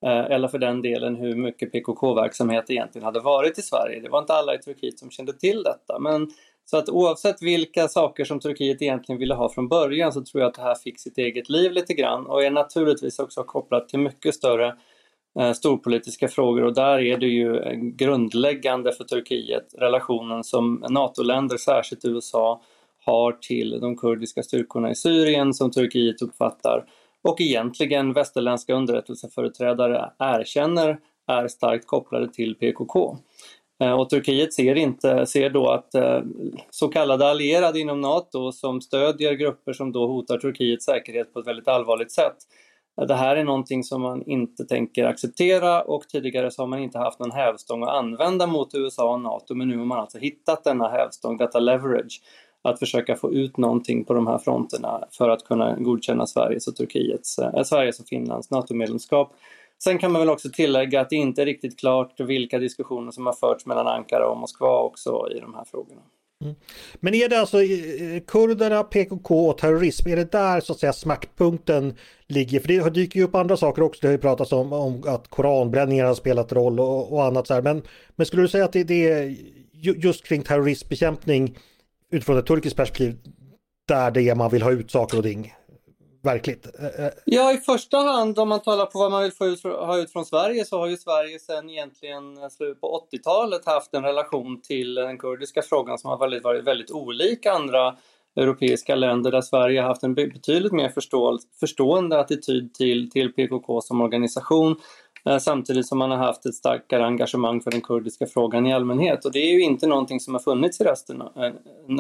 Eh, 0.05 0.25
eller 0.31 0.49
för 0.49 0.59
den 0.59 0.83
delen 0.83 1.17
hur 1.17 1.35
mycket 1.35 1.73
PKK-verksamhet 1.73 2.71
egentligen 2.71 3.05
hade 3.05 3.21
varit 3.21 3.59
i 3.59 3.63
Sverige. 3.63 4.01
Det 4.01 4.09
var 4.09 4.19
inte 4.19 4.33
alla 4.33 4.55
i 4.55 4.59
Turkiet 4.59 4.99
som 4.99 5.11
kände 5.11 5.33
till 5.33 5.63
detta. 5.63 5.99
Men 5.99 6.31
så 6.65 6.77
att 6.77 6.89
oavsett 6.89 7.43
vilka 7.43 7.89
saker 7.89 8.25
som 8.25 8.41
Turkiet 8.41 8.83
egentligen 8.83 9.19
ville 9.19 9.35
ha 9.35 9.49
från 9.49 9.69
början 9.69 10.13
så 10.13 10.25
tror 10.25 10.41
jag 10.41 10.49
att 10.49 10.55
det 10.55 10.63
här 10.63 10.75
fick 10.75 11.01
sitt 11.01 11.19
eget 11.19 11.49
liv 11.49 11.73
lite 11.73 11.95
grann 11.95 12.27
och 12.27 12.45
är 12.45 12.51
naturligtvis 12.51 13.19
också 13.19 13.45
kopplat 13.45 13.89
till 13.89 13.99
mycket 13.99 14.35
större 14.35 14.77
eh, 15.41 15.53
storpolitiska 15.53 16.29
frågor 16.29 16.65
och 16.65 16.75
där 16.75 16.99
är 16.99 17.19
det 17.19 17.27
ju 17.27 17.61
grundläggande 17.97 18.93
för 18.93 19.05
Turkiet 19.05 19.75
relationen 19.79 20.45
som 20.45 20.85
NATO-länder, 20.89 21.57
särskilt 21.57 22.05
USA, 22.05 22.63
har 23.05 23.33
till 23.33 23.81
de 23.81 23.97
kurdiska 23.97 24.43
styrkorna 24.43 24.91
i 24.91 24.95
Syrien 24.95 25.55
som 25.55 25.71
Turkiet 25.71 26.23
uppfattar 26.23 26.85
och 27.25 27.41
egentligen 27.41 28.13
västerländska 28.13 28.75
underrättelseföreträdare 28.75 30.11
erkänner 30.19 30.99
är 31.27 31.49
starkt 31.49 31.87
kopplade 31.87 32.33
till 32.33 32.55
PKK. 32.55 33.17
Eh, 33.83 33.93
och 33.93 34.11
Turkiet 34.11 34.55
ser, 34.55 34.75
inte, 34.75 35.27
ser 35.27 35.51
då 35.51 35.71
att 35.71 35.95
eh, 35.95 36.21
så 36.71 36.89
kallade 36.89 37.31
allierade 37.31 37.81
inom 37.81 38.01
NATO 38.01 38.53
som 38.53 38.81
stödjer 38.81 39.33
grupper 39.33 39.73
som 39.73 39.93
då 39.93 40.07
hotar 40.07 40.39
Turkiets 40.39 40.85
säkerhet 40.85 41.33
på 41.33 41.41
ett 41.41 41.47
väldigt 41.47 41.69
allvarligt 41.69 42.13
sätt. 42.13 42.37
Eh, 43.01 43.07
det 43.07 43.15
här 43.15 43.37
är 43.37 43.45
någonting 43.45 43.85
som 43.85 44.03
man 44.03 44.23
inte 44.27 44.65
tänker 44.65 45.05
acceptera 45.05 45.83
och 45.83 46.09
tidigare 46.09 46.51
så 46.51 46.63
har 46.63 46.67
man 46.67 46.79
inte 46.79 46.99
haft 46.99 47.19
någon 47.19 47.31
hävstång 47.31 47.83
att 47.83 47.89
använda 47.89 48.47
mot 48.47 48.75
USA 48.75 49.13
och 49.13 49.21
NATO 49.21 49.55
men 49.55 49.69
nu 49.69 49.79
har 49.79 49.85
man 49.85 50.01
alltså 50.01 50.19
hittat 50.19 50.65
denna 50.65 50.89
hävstång, 50.89 51.37
detta 51.37 51.59
leverage 51.59 52.21
att 52.65 52.79
försöka 52.79 53.17
få 53.17 53.33
ut 53.33 53.57
någonting 53.57 54.05
på 54.05 54.15
de 54.15 54.27
här 54.27 54.39
fronterna 54.39 55.05
för 55.11 55.29
att 55.29 55.45
kunna 55.45 55.77
godkänna 55.77 56.27
Sveriges 56.27 56.69
och 56.69 56.77
Turkiets, 56.77 57.39
eh, 57.39 57.63
Sveriges 57.63 58.01
och 58.01 58.07
Finlands 58.07 58.51
NATO-medlemskap. 58.51 59.33
Sen 59.85 59.99
kan 59.99 60.13
man 60.13 60.21
väl 60.21 60.31
också 60.31 60.49
tillägga 60.51 61.01
att 61.01 61.11
det 61.11 61.17
inte 61.17 61.43
är 61.43 61.47
riktigt 61.47 61.79
klart 61.79 62.21
vilka 62.21 62.59
diskussioner 62.59 63.11
som 63.11 63.27
har 63.27 63.33
förts 63.33 63.67
mellan 63.67 63.87
Ankara 63.87 64.29
och 64.29 64.37
Moskva 64.37 64.81
också 64.81 65.29
i 65.37 65.41
de 65.41 65.55
här 65.55 65.65
frågorna. 65.65 66.01
Mm. 66.45 66.55
Men 67.01 67.15
är 67.15 67.29
det 67.29 67.41
alltså 67.41 67.63
eh, 67.63 68.21
kurderna, 68.27 68.83
PKK 68.83 69.49
och 69.49 69.59
terrorism, 69.59 70.09
är 70.09 70.17
det 70.17 70.33
där 70.33 70.61
så 70.61 70.73
att 70.73 70.79
säga 70.79 70.93
smärtpunkten 70.93 71.95
ligger? 72.27 72.61
För 72.61 72.69
det 72.69 72.91
dyker 72.91 73.19
ju 73.19 73.25
upp 73.25 73.35
andra 73.35 73.57
saker 73.57 73.83
också, 73.83 73.99
det 74.01 74.07
har 74.07 74.13
ju 74.13 74.19
pratats 74.19 74.53
om, 74.53 74.73
om 74.73 75.03
att 75.07 75.29
koranbränningar 75.29 76.05
har 76.05 76.15
spelat 76.15 76.53
roll 76.53 76.81
och, 76.81 77.13
och 77.13 77.25
annat 77.25 77.47
så 77.47 77.55
här. 77.55 77.63
Men, 77.63 77.83
men 78.17 78.27
skulle 78.27 78.43
du 78.43 78.49
säga 78.49 78.65
att 78.65 78.73
det, 78.73 78.85
det 78.85 79.13
är 79.13 79.37
just 79.81 80.25
kring 80.25 80.43
terroristbekämpning 80.43 81.59
utifrån 82.15 82.39
ett 82.39 82.47
turkiskt 82.47 82.77
perspektiv 82.77 83.17
där 83.89 84.11
det 84.11 84.29
är 84.29 84.35
man 84.35 84.51
vill 84.51 84.63
ha 84.63 84.71
ut 84.71 84.91
saker 84.91 85.19
och 85.19 85.25
ting. 85.25 85.53
verkligt? 86.23 86.67
Ja, 87.25 87.53
i 87.53 87.57
första 87.57 87.99
hand 87.99 88.39
om 88.39 88.49
man 88.49 88.63
talar 88.63 88.87
på 88.87 88.99
vad 88.99 89.11
man 89.11 89.23
vill 89.23 89.33
få 89.33 89.47
ut, 89.47 89.63
ha 89.63 89.99
ut 89.99 90.13
från 90.13 90.25
Sverige 90.25 90.65
så 90.65 90.79
har 90.79 90.87
ju 90.87 90.97
Sverige 90.97 91.39
sedan 91.39 91.71
egentligen 91.71 92.39
eh, 92.39 92.49
slutet 92.49 92.81
på 92.81 93.07
80-talet 93.13 93.67
haft 93.67 93.95
en 93.95 94.03
relation 94.03 94.61
till 94.61 94.95
den 94.95 95.19
kurdiska 95.19 95.63
frågan 95.63 95.99
som 95.99 96.11
har 96.11 96.19
varit, 96.19 96.45
varit 96.45 96.65
väldigt 96.65 96.91
olik 96.91 97.47
andra 97.47 97.97
europeiska 98.37 98.95
länder 98.95 99.31
där 99.31 99.41
Sverige 99.41 99.81
har 99.81 99.89
haft 99.89 100.03
en 100.03 100.15
betydligt 100.15 100.73
mer 100.73 100.93
förstående 101.61 102.21
attityd 102.21 102.75
till, 102.75 103.11
till 103.11 103.33
PKK 103.33 103.81
som 103.81 104.01
organisation 104.01 104.77
Eh, 105.29 105.39
samtidigt 105.39 105.87
som 105.87 105.99
man 105.99 106.11
har 106.11 106.19
haft 106.19 106.47
ett 106.47 106.55
starkare 106.55 107.07
engagemang 107.07 107.61
för 107.61 107.71
den 107.71 107.81
kurdiska 107.81 108.27
frågan 108.27 108.67
i 108.67 108.75
allmänhet. 108.75 109.25
Och 109.25 109.33
det 109.33 109.39
är 109.39 109.53
ju 109.53 109.63
inte 109.63 109.87
någonting 109.87 110.21
som 110.21 110.35
har 110.35 110.41
funnits 110.41 110.81
i 110.81 110.85
resten, 110.85 111.21
eh, 111.21 111.53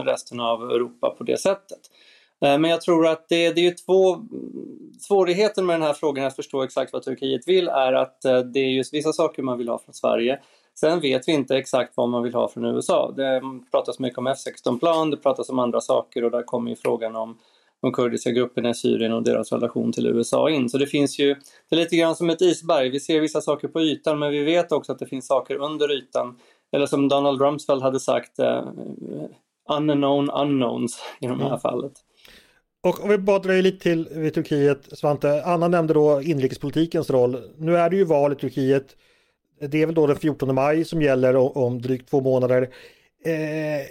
resten 0.04 0.40
av 0.40 0.62
Europa 0.62 1.11
på 1.11 1.25
det 1.25 1.40
sättet. 1.40 1.81
Eh, 2.40 2.59
men 2.59 2.71
jag 2.71 2.81
tror 2.81 3.07
att 3.07 3.28
det, 3.28 3.52
det 3.52 3.66
är 3.66 3.75
två 3.87 4.19
svårigheten 5.00 5.66
med 5.66 5.75
den 5.75 5.87
här 5.87 5.95
frågan 5.95 6.26
att 6.26 6.37
förstå 6.37 6.62
exakt 6.62 6.93
vad 6.93 7.02
Turkiet 7.02 7.49
vill 7.49 7.69
är 7.69 7.93
att 7.93 8.23
det 8.23 8.61
är 8.61 8.71
just 8.71 8.95
vissa 8.95 9.12
saker 9.12 9.43
man 9.43 9.59
vill 9.59 9.69
ha 9.69 9.78
från 9.78 9.95
Sverige 9.95 10.40
Sen 10.75 11.00
vet 11.00 11.28
vi 11.28 11.33
inte 11.33 11.57
exakt 11.57 11.97
vad 11.97 12.09
man 12.09 12.23
vill 12.23 12.35
ha 12.35 12.49
från 12.49 12.64
USA. 12.64 13.12
Det 13.16 13.43
pratas 13.71 13.99
mycket 13.99 14.19
om 14.19 14.28
F16-plan, 14.28 15.11
det 15.11 15.16
pratas 15.16 15.49
om 15.49 15.59
andra 15.59 15.81
saker 15.81 16.25
och 16.25 16.31
där 16.31 16.43
kommer 16.43 16.71
ju 16.71 16.76
frågan 16.76 17.16
om 17.16 17.38
de 17.85 17.93
kurdiska 17.93 18.31
grupperna 18.31 18.71
i 18.71 18.75
Syrien 18.75 19.12
och 19.12 19.23
deras 19.23 19.53
relation 19.53 19.93
till 19.93 20.07
USA 20.07 20.50
in. 20.50 20.69
Så 20.69 20.79
det 20.79 20.87
finns 20.87 21.19
ju, 21.19 21.35
det 21.71 21.76
är 21.76 21.81
lite 21.81 21.97
grann 21.97 22.17
som 22.17 22.31
ett 22.31 22.41
isberg. 22.41 22.91
Vi 22.91 23.00
ser 23.00 23.21
vissa 23.21 23.41
saker 23.41 23.69
på 23.69 23.81
ytan 23.81 24.19
men 24.19 24.31
vi 24.31 24.45
vet 24.45 24.73
också 24.73 24.93
att 24.93 24.99
det 24.99 25.07
finns 25.07 25.26
saker 25.26 25.57
under 25.57 25.93
ytan. 25.93 26.38
Eller 26.73 26.87
som 26.87 27.09
Donald 27.09 27.41
Rumsfeld 27.41 27.83
hade 27.83 28.00
sagt, 28.00 28.38
uh, 28.38 28.62
unknown 29.71 30.31
unknowns 30.31 30.99
i 31.21 31.26
det 31.26 31.35
här 31.35 31.47
mm. 31.47 31.61
fallet. 31.61 31.93
Och 32.83 33.05
om 33.05 33.09
vi 33.09 33.19
bara 33.19 33.38
dröjer 33.38 33.62
lite 33.62 33.79
till 33.79 34.09
vid 34.11 34.35
Turkiet, 34.35 34.99
Svante. 34.99 35.43
Anna 35.45 35.69
nämnde 35.69 35.95
då 35.95 36.23
inrikespolitikens 36.23 37.11
roll. 37.11 37.37
Nu 37.59 37.76
är 37.76 37.91
det 37.91 37.97
ju 37.97 38.05
val 38.05 38.33
i 38.33 38.37
Turkiet 38.37 38.97
det 39.61 39.83
är 39.83 39.87
väl 39.87 39.95
då 39.95 40.07
den 40.07 40.17
14 40.17 40.55
maj 40.55 40.85
som 40.85 41.03
gäller 41.03 41.59
om 41.59 41.83
drygt 41.83 42.11
två 42.11 42.21
månader. 42.21 42.62
Eh, 43.25 43.87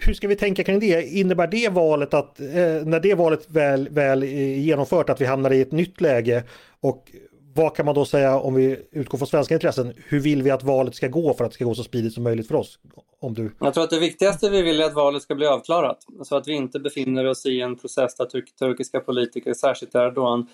hur 0.00 0.14
ska 0.14 0.28
vi 0.28 0.36
tänka 0.36 0.64
kring 0.64 0.80
det? 0.80 1.06
Innebär 1.06 1.46
det 1.46 1.68
valet 1.68 2.14
att 2.14 2.40
eh, 2.40 2.46
när 2.84 3.00
det 3.00 3.14
valet 3.14 3.50
väl, 3.50 3.88
väl 3.88 4.22
är 4.22 4.56
genomfört 4.56 5.10
att 5.10 5.20
vi 5.20 5.24
hamnar 5.24 5.50
i 5.50 5.60
ett 5.60 5.72
nytt 5.72 6.00
läge 6.00 6.44
och 6.80 7.10
vad 7.54 7.76
kan 7.76 7.86
man 7.86 7.94
då 7.94 8.04
säga 8.04 8.38
om 8.38 8.54
vi 8.54 8.78
utgår 8.92 9.18
från 9.18 9.28
svenska 9.28 9.54
intressen? 9.54 9.92
Hur 9.96 10.20
vill 10.20 10.42
vi 10.42 10.50
att 10.50 10.62
valet 10.62 10.94
ska 10.94 11.08
gå 11.08 11.34
för 11.34 11.44
att 11.44 11.50
det 11.50 11.54
ska 11.54 11.64
gå 11.64 11.74
så 11.74 11.84
smidigt 11.84 12.12
som 12.12 12.22
möjligt 12.22 12.48
för 12.48 12.54
oss? 12.54 12.78
Om 13.20 13.34
du... 13.34 13.52
Jag 13.60 13.74
tror 13.74 13.84
att 13.84 13.90
det 13.90 13.98
viktigaste 13.98 14.50
vi 14.50 14.62
vill 14.62 14.80
är 14.80 14.84
att 14.84 14.94
valet 14.94 15.22
ska 15.22 15.34
bli 15.34 15.46
avklarat 15.46 15.98
så 16.24 16.36
att 16.36 16.48
vi 16.48 16.52
inte 16.52 16.80
befinner 16.80 17.26
oss 17.26 17.46
i 17.46 17.60
en 17.60 17.76
process 17.76 18.16
där 18.16 18.24
turk 18.24 18.56
turkiska 18.58 19.00
politiker, 19.00 19.54
särskilt 19.54 19.94
Erdogan, 19.94 20.46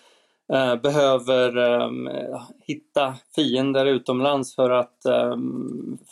Eh, 0.52 0.76
behöver 0.76 1.56
eh, 1.56 2.42
hitta 2.66 3.14
fiender 3.34 3.86
utomlands 3.86 4.54
för 4.54 4.70
att 4.70 5.04
eh, 5.04 5.36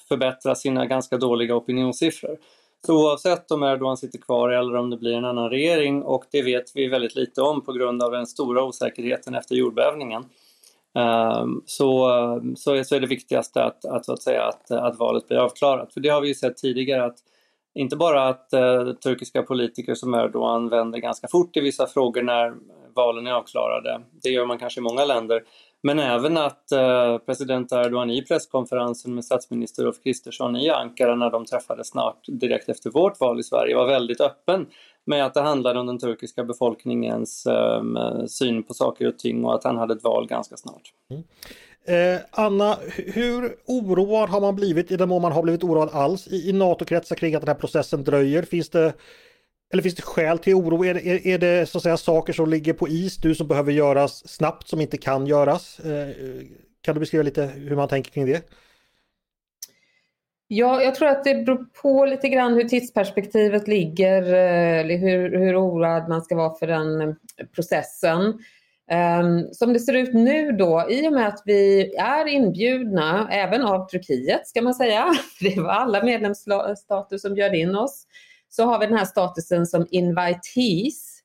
förbättra 0.09 0.55
sina 0.55 0.87
ganska 0.87 1.17
dåliga 1.17 1.57
opinionssiffror. 1.57 2.39
Så 2.87 2.97
oavsett 2.97 3.51
om 3.51 3.63
Erdogan 3.63 3.97
sitter 3.97 4.19
kvar 4.19 4.49
eller 4.49 4.75
om 4.77 4.91
det 4.91 4.97
blir 4.97 5.15
en 5.15 5.25
annan 5.25 5.51
regering 5.51 6.03
och 6.03 6.25
det 6.31 6.43
vet 6.43 6.77
vi 6.77 6.87
väldigt 6.87 7.15
lite 7.15 7.43
om 7.43 7.65
på 7.65 7.73
grund 7.73 8.03
av 8.03 8.13
den 8.13 8.27
stora 8.27 8.65
osäkerheten 8.65 9.35
efter 9.35 9.55
jordbävningen. 9.55 10.25
Ehm, 10.95 11.63
så, 11.67 12.09
så, 12.57 12.75
är, 12.75 12.83
så 12.83 12.95
är 12.95 13.01
det 13.01 13.07
viktigaste 13.07 13.65
att, 13.65 13.85
att, 13.85 14.09
att, 14.09 14.23
säga 14.23 14.43
att, 14.43 14.71
att 14.71 14.99
valet 14.99 15.29
blir 15.29 15.39
avklarat. 15.39 15.95
För 15.95 16.01
det 16.01 16.09
har 16.09 16.21
vi 16.21 16.29
ju 16.29 16.35
sett 16.35 16.57
tidigare 16.57 17.05
att 17.05 17.19
inte 17.75 17.97
bara 17.97 18.29
att 18.29 18.53
eh, 18.53 18.93
turkiska 18.93 19.43
politiker 19.43 19.95
som 19.95 20.15
Erdogan 20.15 20.69
vänder 20.69 20.99
ganska 20.99 21.29
fort 21.29 21.57
i 21.57 21.61
vissa 21.61 21.87
frågor 21.87 22.23
när 22.23 22.55
valen 22.95 23.27
är 23.27 23.33
avklarade. 23.33 24.01
Det 24.23 24.29
gör 24.29 24.47
man 24.47 24.59
kanske 24.59 24.81
i 24.81 24.83
många 24.83 25.05
länder. 25.05 25.43
Men 25.87 25.99
även 25.99 26.37
att 26.37 26.73
eh, 26.73 27.19
president 27.19 27.73
Erdogan 27.73 28.11
i 28.11 28.23
presskonferensen 28.23 29.15
med 29.15 29.25
statsminister 29.25 29.87
Ulf 29.87 30.03
Kristersson 30.03 30.57
i 30.57 30.71
Ankara 30.71 31.15
när 31.17 31.31
de 31.31 31.45
träffades 31.45 31.89
snart 31.89 32.25
direkt 32.27 32.69
efter 32.69 32.91
vårt 32.91 33.21
val 33.21 33.41
i 33.41 33.43
Sverige 33.43 33.77
var 33.77 33.87
väldigt 33.87 34.21
öppen 34.21 34.67
med 35.05 35.27
att 35.27 35.35
det 35.35 35.41
handlade 35.41 35.81
om 35.81 35.87
den 35.87 35.99
turkiska 35.99 36.45
befolkningens 36.45 37.47
eh, 37.47 37.83
syn 38.27 38.63
på 38.63 38.75
saker 38.75 39.09
och 39.09 39.19
ting 39.19 39.45
och 39.45 39.55
att 39.55 39.65
han 39.65 39.77
hade 39.77 39.95
ett 39.95 40.05
val 40.05 40.27
ganska 40.27 40.57
snart. 40.57 40.93
Mm. 41.11 41.23
Eh, 41.87 42.21
Anna, 42.31 42.77
hur 42.97 43.57
oroad 43.67 44.29
har 44.29 44.41
man 44.41 44.57
blivit 44.57 44.91
i 44.91 44.97
den 44.97 45.09
mån 45.09 45.23
man 45.23 45.33
har 45.33 45.43
blivit 45.43 45.65
oroad 45.65 45.91
alls 45.93 46.29
i, 46.29 46.49
i 46.49 46.53
NATO-kretsar 46.53 47.17
kring 47.17 47.35
att 47.35 47.43
den 47.43 47.49
här 47.49 47.61
processen 47.61 48.05
dröjer? 48.05 48.43
Finns 48.43 48.69
det 48.69 48.93
eller 49.75 49.83
finns 49.83 49.95
det 49.95 50.03
skäl 50.03 50.39
till 50.39 50.55
oro? 50.55 50.85
Är, 50.85 51.07
är, 51.07 51.27
är 51.27 51.39
det 51.39 51.69
så 51.69 51.79
att 51.79 51.83
säga 51.83 51.97
saker 51.97 52.33
som 52.33 52.49
ligger 52.49 52.73
på 52.73 52.89
is 52.89 53.17
du 53.17 53.35
som 53.35 53.49
behöver 53.49 53.73
göras 53.73 54.29
snabbt 54.29 54.69
som 54.69 54.81
inte 54.81 54.97
kan 54.97 55.27
göras? 55.27 55.81
Eh, 55.81 56.09
kan 56.81 56.95
du 56.95 57.01
beskriva 57.01 57.23
lite 57.23 57.43
hur 57.43 57.77
man 57.77 57.89
tänker 57.89 58.11
kring 58.11 58.27
det? 58.27 58.43
Ja, 60.49 60.83
jag 60.83 60.95
tror 60.95 61.09
att 61.09 61.25
det 61.25 61.35
beror 61.35 61.67
på 61.83 62.05
lite 62.05 62.29
grann 62.29 62.55
hur 62.55 62.65
tidsperspektivet 62.65 63.69
ligger, 63.69 64.23
eh, 64.23 64.81
eller 64.81 64.97
hur, 64.97 65.39
hur 65.39 65.61
oroad 65.61 66.09
man 66.09 66.23
ska 66.23 66.37
vara 66.37 66.55
för 66.55 66.67
den 66.67 67.01
eh, 67.01 67.15
processen. 67.55 68.39
Um, 69.21 69.53
som 69.53 69.73
det 69.73 69.81
ser 69.81 69.95
ut 69.95 70.15
nu 70.15 70.53
då, 70.53 70.87
i 70.91 71.09
och 71.09 71.13
med 71.13 71.29
att 71.29 71.43
vi 71.45 71.95
är 71.97 72.27
inbjudna, 72.27 73.29
även 73.31 73.63
av 73.63 73.89
Turkiet 73.89 74.47
ska 74.47 74.63
man 74.63 74.75
säga, 74.75 75.05
det 75.41 75.61
var 75.61 75.71
alla 75.71 76.03
medlemsstater 76.03 77.19
som 77.19 77.35
bjöd 77.35 77.55
in 77.55 77.75
oss, 77.75 78.07
så 78.57 78.65
har 78.65 78.79
vi 78.79 78.87
den 78.87 78.99
här 78.99 79.05
statusen 79.05 79.67
som 79.67 79.87
invitees 79.91 81.21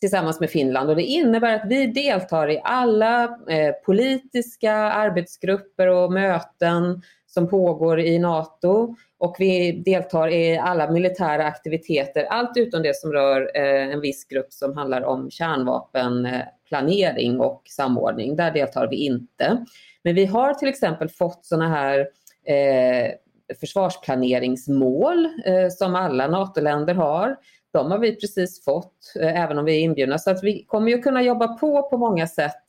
tillsammans 0.00 0.40
med 0.40 0.50
Finland 0.50 0.90
och 0.90 0.96
det 0.96 1.02
innebär 1.02 1.54
att 1.54 1.68
vi 1.68 1.86
deltar 1.86 2.50
i 2.50 2.60
alla 2.64 3.24
eh, 3.24 3.72
politiska 3.86 4.74
arbetsgrupper 4.74 5.86
och 5.86 6.12
möten 6.12 7.02
som 7.26 7.48
pågår 7.48 8.00
i 8.00 8.18
NATO 8.18 8.96
och 9.18 9.36
vi 9.38 9.72
deltar 9.72 10.28
i 10.28 10.58
alla 10.58 10.90
militära 10.90 11.44
aktiviteter, 11.44 12.24
allt 12.24 12.56
utom 12.56 12.82
det 12.82 12.96
som 12.96 13.12
rör 13.12 13.50
eh, 13.54 13.92
en 13.92 14.00
viss 14.00 14.24
grupp 14.24 14.52
som 14.52 14.76
handlar 14.76 15.02
om 15.02 15.30
kärnvapenplanering 15.30 17.34
eh, 17.34 17.40
och 17.40 17.62
samordning. 17.64 18.36
Där 18.36 18.50
deltar 18.50 18.88
vi 18.90 18.96
inte. 18.96 19.64
Men 20.02 20.14
vi 20.14 20.26
har 20.26 20.54
till 20.54 20.68
exempel 20.68 21.08
fått 21.08 21.46
sådana 21.46 21.68
här 21.68 21.98
eh, 22.46 23.10
försvarsplaneringsmål 23.60 25.24
eh, 25.24 25.68
som 25.70 25.94
alla 25.94 26.26
NATO-länder 26.26 26.94
har. 26.94 27.36
De 27.72 27.90
har 27.90 27.98
vi 27.98 28.16
precis 28.16 28.64
fått, 28.64 29.12
eh, 29.20 29.42
även 29.42 29.58
om 29.58 29.64
vi 29.64 29.76
är 29.76 29.80
inbjudna. 29.80 30.18
Så 30.18 30.30
att 30.30 30.44
vi 30.44 30.64
kommer 30.64 30.90
ju 30.90 31.02
kunna 31.02 31.22
jobba 31.22 31.48
på 31.48 31.90
på 31.90 31.98
många 31.98 32.26
sätt 32.26 32.64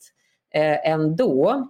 eh, 0.54 0.90
ändå. 0.90 1.66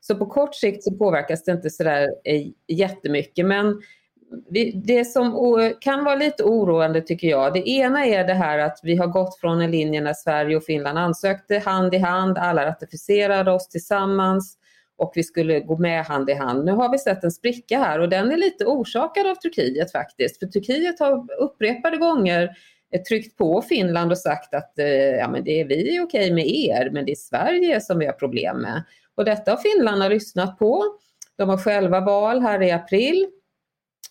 Så 0.00 0.16
på 0.16 0.26
kort 0.26 0.54
sikt 0.54 0.84
så 0.84 0.94
påverkas 0.94 1.44
det 1.44 1.52
inte 1.52 1.70
sådär 1.70 2.08
eh, 2.24 2.46
jättemycket. 2.68 3.46
Men 3.46 3.80
vi, 4.50 4.72
det 4.84 5.04
som 5.04 5.32
kan 5.80 6.04
vara 6.04 6.14
lite 6.14 6.44
oroande 6.44 7.00
tycker 7.00 7.28
jag, 7.28 7.54
det 7.54 7.68
ena 7.68 8.06
är 8.06 8.24
det 8.24 8.34
här 8.34 8.58
att 8.58 8.80
vi 8.82 8.96
har 8.96 9.06
gått 9.06 9.38
från 9.40 9.60
en 9.60 9.70
linje 9.70 10.00
när 10.00 10.14
Sverige 10.14 10.56
och 10.56 10.64
Finland 10.64 10.98
ansökte 10.98 11.58
hand 11.58 11.94
i 11.94 11.98
hand, 11.98 12.38
alla 12.38 12.66
ratificerade 12.66 13.52
oss 13.52 13.68
tillsammans 13.68 14.58
och 14.98 15.12
vi 15.14 15.22
skulle 15.22 15.60
gå 15.60 15.78
med 15.78 16.04
hand 16.04 16.30
i 16.30 16.34
hand. 16.34 16.64
Nu 16.64 16.72
har 16.72 16.92
vi 16.92 16.98
sett 16.98 17.24
en 17.24 17.30
spricka 17.30 17.78
här 17.78 18.00
och 18.00 18.08
den 18.08 18.32
är 18.32 18.36
lite 18.36 18.64
orsakad 18.64 19.26
av 19.26 19.34
Turkiet 19.34 19.92
faktiskt. 19.92 20.38
För 20.38 20.46
Turkiet 20.46 21.00
har 21.00 21.26
upprepade 21.40 21.96
gånger 21.96 22.56
tryckt 23.08 23.38
på 23.38 23.62
Finland 23.62 24.10
och 24.10 24.18
sagt 24.18 24.54
att 24.54 24.78
eh, 24.78 24.86
ja, 24.88 25.28
men 25.28 25.44
det 25.44 25.60
är 25.60 25.64
vi 25.64 25.96
är 25.96 26.02
okej 26.02 26.32
med 26.32 26.46
er, 26.46 26.90
men 26.90 27.04
det 27.04 27.12
är 27.12 27.16
Sverige 27.16 27.80
som 27.80 27.98
vi 27.98 28.06
har 28.06 28.12
problem 28.12 28.58
med. 28.58 28.82
Och 29.14 29.24
detta 29.24 29.50
har 29.50 29.58
finnarna 29.58 30.08
lyssnat 30.08 30.58
på. 30.58 30.84
De 31.36 31.48
har 31.48 31.58
själva 31.58 32.00
val 32.00 32.40
här 32.40 32.62
i 32.62 32.70
april. 32.70 33.26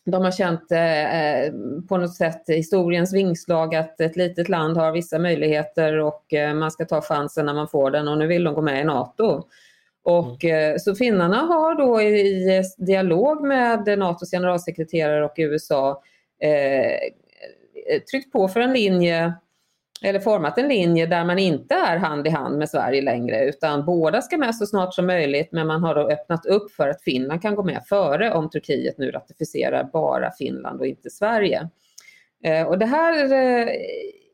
De 0.05 0.23
har 0.23 0.31
känt 0.31 0.71
eh, 0.71 1.23
eh, 1.23 1.53
på 1.89 1.97
något 1.97 2.15
sätt 2.15 2.43
historiens 2.47 3.13
vingslag 3.13 3.75
att 3.75 4.01
ett 4.01 4.15
litet 4.15 4.49
land 4.49 4.77
har 4.77 4.91
vissa 4.91 5.19
möjligheter 5.19 5.99
och 5.99 6.33
eh, 6.33 6.53
man 6.53 6.71
ska 6.71 6.85
ta 6.85 7.01
chansen 7.01 7.45
när 7.45 7.53
man 7.53 7.67
får 7.67 7.91
den 7.91 8.07
och 8.07 8.17
nu 8.17 8.27
vill 8.27 8.43
de 8.43 8.53
gå 8.53 8.61
med 8.61 8.81
i 8.81 8.83
NATO. 8.83 9.43
Och, 10.09 10.43
mm. 10.43 10.73
Eh, 10.73 10.77
så 10.77 10.95
finnarna 10.95 11.37
har 11.37 11.75
då 11.75 12.01
i, 12.01 12.63
dialog 12.77 13.43
med 13.43 13.99
NATOs 13.99 14.31
generalsekreterare 14.31 15.25
och 15.25 15.33
USA 15.37 16.03
eh, 16.41 16.99
tryckt 18.11 18.31
på 18.31 18.47
för 18.47 18.59
en 18.59 18.73
linje 18.73 19.33
eller 20.03 20.19
format 20.19 20.57
en 20.57 20.67
linje 20.67 21.05
där 21.05 21.25
man 21.25 21.39
inte 21.39 21.75
är 21.75 21.97
hand 21.97 22.27
i 22.27 22.29
hand 22.29 22.57
med 22.57 22.69
Sverige 22.69 23.01
längre 23.01 23.45
utan 23.45 23.85
båda 23.85 24.21
ska 24.21 24.37
med 24.37 24.55
så 24.55 24.65
snart 24.65 24.93
som 24.93 25.05
möjligt 25.07 25.51
men 25.51 25.67
man 25.67 25.83
har 25.83 25.95
då 25.95 26.09
öppnat 26.09 26.45
upp 26.45 26.71
för 26.71 26.89
att 26.89 27.01
Finland 27.01 27.41
kan 27.41 27.55
gå 27.55 27.63
med 27.63 27.83
före 27.89 28.33
om 28.33 28.49
Turkiet 28.49 28.97
nu 28.97 29.11
ratificerar 29.11 29.83
bara 29.93 30.31
Finland 30.31 30.79
och 30.79 30.87
inte 30.87 31.09
Sverige. 31.09 31.69
Eh, 32.43 32.67
och 32.67 32.79
det 32.79 32.85
här 32.85 33.23
eh, 33.23 33.67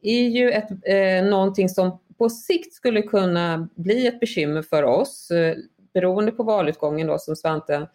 är 0.02 0.28
ju 0.28 0.52
ett, 0.52 0.70
eh, 0.86 1.30
någonting 1.30 1.70
som 1.70 2.00
på 2.24 2.30
sikt 2.30 2.74
skulle 2.74 3.02
kunna 3.02 3.70
bli 3.76 4.08
ett 4.08 4.20
bekymmer 4.20 4.62
för 4.62 4.84
oss 4.84 5.32
eh, 5.32 5.56
beroende 5.94 6.32
på 6.32 6.44
valutgången 6.44 7.08
då 7.08 7.18
som 7.18 7.36
Svante 7.36 7.88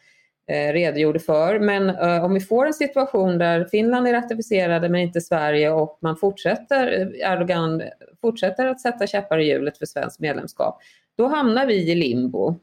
eh, 0.48 0.72
redogjorde 0.72 1.18
för. 1.18 1.58
Men 1.58 1.90
eh, 1.90 2.24
om 2.24 2.34
vi 2.34 2.40
får 2.40 2.66
en 2.66 2.74
situation 2.74 3.38
där 3.38 3.64
Finland 3.64 4.08
är 4.08 4.12
ratificerade 4.12 4.88
men 4.88 5.00
inte 5.00 5.20
Sverige 5.20 5.70
och 5.70 5.98
man 6.02 6.16
fortsätter, 6.16 7.00
eh, 7.00 7.32
Erdogan 7.32 7.82
fortsätter 8.20 8.66
att 8.66 8.80
sätta 8.80 9.06
käppar 9.06 9.38
i 9.38 9.48
hjulet 9.48 9.78
för 9.78 9.86
svenskt 9.86 10.20
medlemskap, 10.20 10.78
då 11.16 11.26
hamnar 11.26 11.66
vi 11.66 11.92
i 11.92 11.94
limbo. 11.94 12.56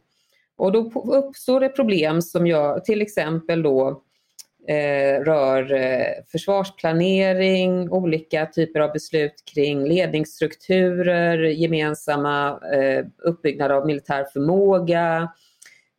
Och 0.58 0.72
då 0.72 0.92
uppstår 1.06 1.60
det 1.60 1.70
problem 1.70 2.22
som 2.22 2.48
gör, 2.48 2.80
till 2.80 3.02
exempel 3.02 3.64
då 3.64 4.04
eh, 4.68 5.24
rör 5.24 5.74
eh, 5.74 6.24
försvarsplanering, 6.32 7.90
olika 7.92 8.46
typer 8.46 8.80
av 8.80 8.92
beslut 8.92 9.44
kring 9.54 9.84
ledningsstrukturer, 9.88 11.38
gemensamma 11.38 12.60
eh, 12.74 13.06
uppbyggnad 13.18 13.72
av 13.72 13.86
militär 13.86 14.26
förmåga 14.34 15.30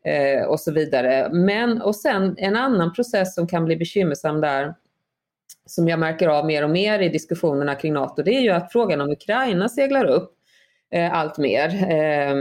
eh, 0.05 0.45
och 0.45 0.61
så 0.61 0.73
vidare. 0.73 1.29
Men, 1.33 1.83
och 1.83 1.97
sen 1.97 2.35
en 2.39 2.57
annan 2.57 2.93
process 2.93 3.35
som 3.35 3.47
kan 3.47 3.65
bli 3.65 3.77
bekymmersam 3.77 4.41
där, 4.41 4.75
som 5.67 5.89
jag 5.89 5.99
märker 5.99 6.29
av 6.29 6.47
mer 6.47 6.65
och 6.65 6.71
mer 6.71 7.01
i 7.01 7.09
diskussionerna 7.09 7.75
kring 7.75 7.93
NATO, 7.93 8.23
det 8.23 8.31
är 8.31 8.41
ju 8.41 8.51
att 8.51 8.73
frågan 8.73 9.01
om 9.01 9.11
Ukraina 9.11 9.69
seglar 9.69 10.05
upp 10.05 10.36
Eh, 10.93 11.13
allt 11.13 11.39
mer. 11.39 11.91
Eh, 11.91 12.35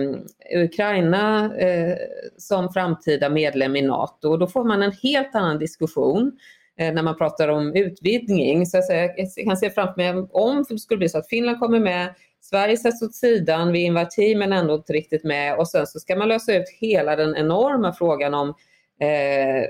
Ukraina 0.64 1.56
eh, 1.58 1.96
som 2.38 2.74
framtida 2.74 3.30
medlem 3.30 3.76
i 3.76 3.82
NATO, 3.82 4.38
då 4.38 4.48
får 4.48 4.64
man 4.64 4.82
en 4.82 4.92
helt 5.04 5.36
annan 5.36 5.60
diskussion 5.60 6.32
eh, 6.80 6.94
när 6.94 7.04
man 7.04 7.18
pratar 7.18 7.48
om 7.48 7.76
utvidgning. 7.76 8.66
Så 8.66 8.78
jag 8.90 9.16
kan 9.46 9.58
se 9.58 9.70
framför 9.70 9.98
mig 9.98 10.28
om 10.32 10.66
det 10.70 10.80
skulle 10.80 10.98
bli 10.98 11.10
så 11.10 11.18
att 11.18 11.30
Finland 11.30 11.60
kommer 11.60 11.80
med, 11.80 12.14
Sverige 12.42 12.78
sätts 12.78 13.02
åt 13.02 13.16
sidan, 13.16 13.72
vi 13.72 13.82
är 13.82 13.86
invitee 13.86 14.38
men 14.38 14.54
ändå 14.54 14.76
inte 14.76 14.94
riktigt 14.94 15.24
med 15.24 15.58
och 15.58 15.68
sen 15.68 15.88
så 15.88 16.00
ska 16.00 16.16
man 16.16 16.28
lösa 16.28 16.56
ut 16.56 16.70
hela 16.80 17.16
den 17.16 17.36
enorma 17.36 17.94
frågan 17.94 18.34
om 18.34 18.50
eh, 19.02 19.66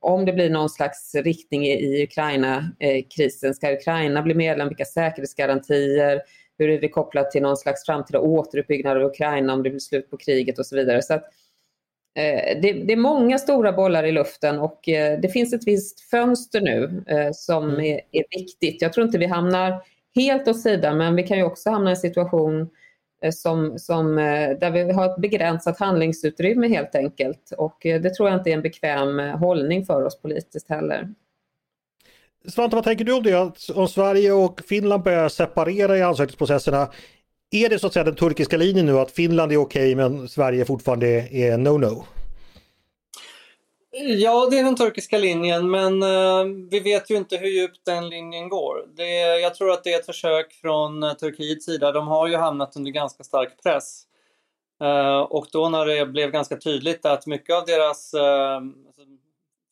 om 0.00 0.24
det 0.24 0.32
blir 0.32 0.50
någon 0.50 0.68
slags 0.68 1.14
riktning 1.14 1.66
i 1.66 2.02
Ukraina-krisen. 2.02 3.50
Eh, 3.50 3.54
ska 3.54 3.72
Ukraina 3.72 4.22
bli 4.22 4.34
medlem? 4.34 4.68
Vilka 4.68 4.84
säkerhetsgarantier? 4.84 6.20
Hur 6.58 6.70
är 6.70 6.80
det 6.80 6.88
kopplat 6.88 7.30
till 7.30 7.42
någon 7.42 7.56
slags 7.56 7.86
framtida 7.86 8.20
återuppbyggnad 8.20 8.96
av 8.96 9.02
Ukraina 9.02 9.52
om 9.52 9.62
det 9.62 9.70
blir 9.70 9.80
slut 9.80 10.10
på 10.10 10.16
kriget 10.16 10.58
och 10.58 10.66
så 10.66 10.76
vidare. 10.76 11.02
Så 11.02 11.14
att, 11.14 11.24
eh, 12.14 12.60
det, 12.62 12.72
det, 12.72 12.92
är 12.92 12.96
många 12.96 13.38
stora 13.38 13.72
bollar 13.72 14.04
i 14.04 14.12
luften 14.12 14.58
och 14.58 14.88
eh, 14.88 15.20
det 15.20 15.28
finns 15.28 15.52
ett 15.52 15.66
visst 15.66 16.00
fönster 16.00 16.60
nu 16.60 17.04
eh, 17.06 17.30
som 17.32 17.64
mm. 17.64 17.80
är, 17.80 18.00
är, 18.12 18.24
viktigt. 18.38 18.82
Jag 18.82 18.92
tror 18.92 19.06
inte 19.06 19.18
vi 19.18 19.26
hamnar 19.26 19.82
helt 20.14 20.48
åt 20.48 20.60
sidan 20.60 20.98
men 20.98 21.16
vi 21.16 21.22
kan 21.22 21.38
ju 21.38 21.44
också 21.44 21.70
hamna 21.70 21.90
i 21.90 21.92
en 21.92 21.96
situation 21.96 22.70
eh, 23.22 23.32
som, 23.32 23.78
som, 23.78 24.18
eh, 24.18 24.50
där 24.58 24.70
vi 24.70 24.92
har 24.92 25.06
ett 25.06 25.20
begränsat 25.20 25.78
handlingsutrymme 25.78 26.68
helt 26.68 26.94
enkelt 26.94 27.52
och 27.58 27.86
eh, 27.86 28.00
det 28.00 28.14
tror 28.14 28.28
jag 28.28 28.38
inte 28.38 28.50
är 28.50 28.54
en 28.54 28.62
bekväm 28.62 29.18
hållning 29.18 29.86
för 29.86 30.04
oss 30.04 30.20
politiskt 30.20 30.68
heller. 30.68 31.08
Svante, 32.46 32.76
vad 32.76 32.84
tänker 32.84 33.04
du 33.04 33.12
om 33.12 33.22
det? 33.22 33.52
Om 33.74 33.88
Sverige 33.88 34.32
och 34.32 34.60
Finland 34.68 35.02
börjar 35.02 35.28
separera 35.28 35.98
i 35.98 36.02
ansökningsprocesserna. 36.02 36.88
Är 37.50 37.68
det 37.68 37.78
så 37.78 37.86
att 37.86 37.92
säga 37.92 38.04
den 38.04 38.14
turkiska 38.14 38.56
linjen 38.56 38.86
nu 38.86 38.98
att 38.98 39.10
Finland 39.10 39.52
är 39.52 39.56
okej 39.56 39.94
okay, 39.94 40.08
men 40.08 40.28
Sverige 40.28 40.64
fortfarande 40.64 41.06
är 41.08 41.58
no-no? 41.58 42.04
Ja, 43.90 44.48
det 44.50 44.58
är 44.58 44.64
den 44.64 44.76
turkiska 44.76 45.18
linjen, 45.18 45.70
men 45.70 46.02
eh, 46.02 46.44
vi 46.70 46.80
vet 46.80 47.10
ju 47.10 47.16
inte 47.16 47.36
hur 47.36 47.48
djupt 47.48 47.84
den 47.84 48.08
linjen 48.08 48.48
går. 48.48 48.86
Det, 48.96 49.40
jag 49.40 49.54
tror 49.54 49.70
att 49.70 49.84
det 49.84 49.92
är 49.92 49.98
ett 49.98 50.06
försök 50.06 50.52
från 50.52 51.02
eh, 51.02 51.12
Turkiets 51.12 51.66
sida. 51.66 51.92
De 51.92 52.08
har 52.08 52.28
ju 52.28 52.36
hamnat 52.36 52.76
under 52.76 52.90
ganska 52.90 53.24
stark 53.24 53.62
press. 53.62 54.02
Eh, 54.80 55.20
och 55.20 55.46
då 55.52 55.68
när 55.68 55.86
det 55.86 56.06
blev 56.06 56.30
ganska 56.30 56.56
tydligt 56.56 57.06
att 57.06 57.26
mycket 57.26 57.56
av 57.56 57.66
deras 57.66 58.14
eh, 58.14 58.56
alltså 58.56 59.02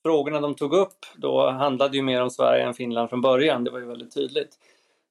frågorna 0.07 0.41
de 0.41 0.55
tog 0.55 0.75
upp 0.75 0.99
då 1.17 1.51
handlade 1.51 1.97
ju 1.97 2.03
mer 2.03 2.23
om 2.23 2.31
Sverige 2.31 2.65
än 2.65 2.75
Finland 2.75 3.11
från 3.11 3.21
början. 3.21 3.65
Det 3.65 3.71
var 3.71 3.79
ju 3.79 3.87
väldigt 3.87 4.15
tydligt. 4.15 4.51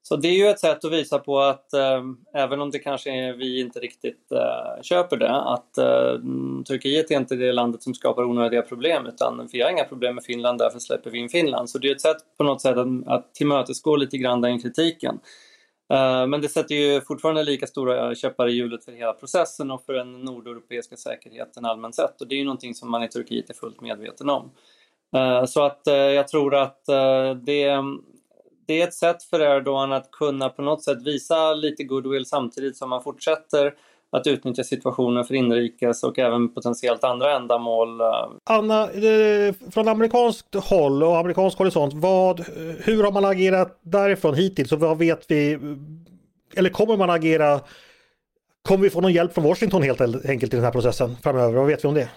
Så 0.01 0.15
det 0.15 0.27
är 0.27 0.37
ju 0.37 0.47
ett 0.47 0.59
sätt 0.59 0.85
att 0.85 0.91
visa 0.91 1.19
på 1.19 1.39
att 1.39 1.73
eh, 1.73 2.01
även 2.33 2.61
om 2.61 2.71
det 2.71 2.79
kanske 2.79 3.11
är, 3.11 3.33
vi 3.33 3.59
inte 3.59 3.79
riktigt 3.79 4.31
eh, 4.31 4.81
köper 4.81 5.17
det, 5.17 5.35
att 5.35 5.77
eh, 5.77 6.19
Turkiet 6.67 7.11
är 7.11 7.15
inte 7.15 7.35
det 7.35 7.51
landet 7.51 7.83
som 7.83 7.93
skapar 7.93 8.23
onödiga 8.23 8.61
problem 8.61 9.05
utan 9.05 9.49
vi 9.51 9.61
har 9.61 9.69
inga 9.69 9.83
problem 9.83 10.15
med 10.15 10.23
Finland, 10.23 10.59
därför 10.59 10.79
släpper 10.79 11.09
vi 11.09 11.19
in 11.19 11.29
Finland. 11.29 11.69
Så 11.69 11.77
det 11.77 11.89
är 11.89 11.95
ett 11.95 12.01
sätt 12.01 12.17
på 12.37 12.43
något 12.43 12.61
sätt 12.61 12.77
att, 12.77 13.07
att 13.07 13.33
tillmötesgå 13.33 13.95
lite 13.95 14.17
grann 14.17 14.41
den 14.41 14.61
kritiken. 14.61 15.19
Eh, 15.93 16.27
men 16.27 16.41
det 16.41 16.49
sätter 16.49 16.75
ju 16.75 17.01
fortfarande 17.01 17.43
lika 17.43 17.67
stora 17.67 18.15
käppar 18.15 18.47
i 18.47 18.51
hjulet 18.51 18.85
för 18.85 18.91
hela 18.91 19.13
processen 19.13 19.71
och 19.71 19.85
för 19.85 19.93
den 19.93 20.11
nordeuropeiska 20.11 20.95
säkerheten 20.95 21.65
allmänt 21.65 21.95
sett 21.95 22.21
och 22.21 22.27
det 22.27 22.35
är 22.35 22.39
ju 22.39 22.45
någonting 22.45 22.75
som 22.75 22.91
man 22.91 23.03
i 23.03 23.07
Turkiet 23.07 23.49
är 23.49 23.53
fullt 23.53 23.81
medveten 23.81 24.29
om. 24.29 24.51
Eh, 25.15 25.45
så 25.45 25.63
att 25.65 25.87
eh, 25.87 25.95
jag 25.95 26.27
tror 26.27 26.55
att 26.55 26.89
eh, 26.89 27.31
det, 27.45 27.81
det 28.67 28.81
är 28.81 28.87
ett 28.87 28.93
sätt 28.93 29.23
för 29.23 29.39
Erdogan 29.39 29.93
att 29.93 30.11
kunna 30.11 30.49
på 30.49 30.61
något 30.61 30.83
sätt 30.83 31.07
visa 31.07 31.53
lite 31.53 31.83
goodwill 31.83 32.25
samtidigt 32.25 32.77
som 32.77 32.89
man 32.89 33.03
fortsätter 33.03 33.73
att 34.11 34.27
utnyttja 34.27 34.63
situationen 34.63 35.25
för 35.25 35.33
inrikes 35.33 36.03
och 36.03 36.19
även 36.19 36.53
potentiellt 36.53 37.03
andra 37.03 37.35
ändamål. 37.35 38.01
Anna, 38.43 38.89
från 39.71 39.87
amerikanskt 39.87 40.55
håll 40.55 41.03
och 41.03 41.17
amerikansk 41.17 41.57
horisont, 41.57 41.93
vad, 41.93 42.39
hur 42.83 43.03
har 43.03 43.11
man 43.11 43.25
agerat 43.25 43.79
därifrån 43.81 44.35
hittills 44.35 44.71
och 44.71 44.79
vad 44.79 44.97
vet 44.97 45.31
vi? 45.31 45.59
Eller 46.55 46.69
kommer 46.69 46.97
man 46.97 47.09
agera? 47.09 47.59
Kommer 48.67 48.83
vi 48.83 48.89
få 48.89 49.01
någon 49.01 49.13
hjälp 49.13 49.33
från 49.33 49.43
Washington 49.43 49.83
helt 49.83 50.01
enkelt 50.01 50.53
i 50.53 50.57
den 50.57 50.65
här 50.65 50.71
processen 50.71 51.15
framöver? 51.23 51.53
Vad 51.53 51.67
vet 51.67 51.83
vi 51.83 51.87
om 51.87 51.93
det? 51.93 52.09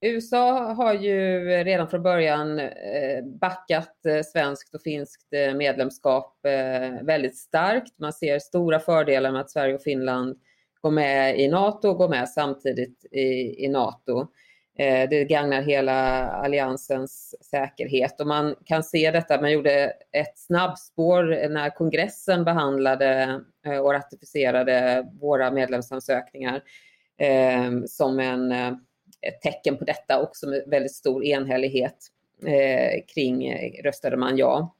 USA 0.00 0.72
har 0.72 0.94
ju 0.94 1.48
redan 1.48 1.88
från 1.88 2.02
början 2.02 2.58
eh, 2.58 3.24
backat 3.40 4.06
eh, 4.06 4.22
svenskt 4.22 4.74
och 4.74 4.82
finskt 4.82 5.32
eh, 5.32 5.54
medlemskap 5.54 6.32
väldigt 7.02 7.36
starkt. 7.36 7.98
Man 7.98 8.12
ser 8.12 8.38
stora 8.38 8.80
fördelar 8.80 9.32
med 9.32 9.40
att 9.40 9.50
Sverige 9.50 9.74
och 9.74 9.82
Finland 9.82 10.40
går 10.80 10.90
med 10.90 11.40
i 11.40 11.48
NATO 11.48 11.88
och 11.88 11.96
går 11.96 12.08
med 12.08 12.28
samtidigt 12.28 13.04
i, 13.12 13.64
i 13.64 13.68
NATO. 13.68 14.26
Det 15.10 15.24
gagnar 15.24 15.62
hela 15.62 16.28
alliansens 16.28 17.34
säkerhet 17.50 18.20
och 18.20 18.26
man 18.26 18.54
kan 18.64 18.82
se 18.82 19.10
detta. 19.10 19.40
Man 19.40 19.52
gjorde 19.52 19.92
ett 20.12 20.38
snabbspår 20.38 21.48
när 21.48 21.70
kongressen 21.70 22.44
behandlade 22.44 23.40
och 23.82 23.92
ratificerade 23.92 25.06
våra 25.20 25.50
medlemsansökningar 25.50 26.62
som 27.86 28.20
en 28.20 28.54
ett 29.22 29.40
tecken 29.40 29.76
på 29.76 29.84
detta 29.84 30.22
också 30.22 30.48
med 30.48 30.64
väldigt 30.66 30.94
stor 30.94 31.24
enhällighet 31.24 31.96
eh, 32.46 33.04
kring 33.14 33.46
eh, 33.46 33.82
röstade 33.82 34.16
man 34.16 34.36
ja. 34.36 34.74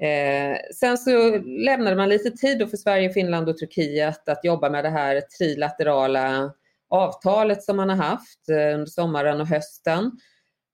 Eh, 0.00 0.56
sen 0.74 0.98
så 0.98 1.38
lämnade 1.38 1.96
man 1.96 2.08
lite 2.08 2.30
tid 2.30 2.70
för 2.70 2.76
Sverige, 2.76 3.12
Finland 3.12 3.48
och 3.48 3.58
Turkiet 3.58 4.28
att 4.28 4.44
jobba 4.44 4.70
med 4.70 4.84
det 4.84 4.90
här 4.90 5.20
trilaterala 5.20 6.52
avtalet 6.90 7.62
som 7.62 7.76
man 7.76 7.88
har 7.88 7.96
haft 7.96 8.48
eh, 8.48 8.74
under 8.74 8.86
sommaren 8.86 9.40
och 9.40 9.46
hösten. 9.46 10.10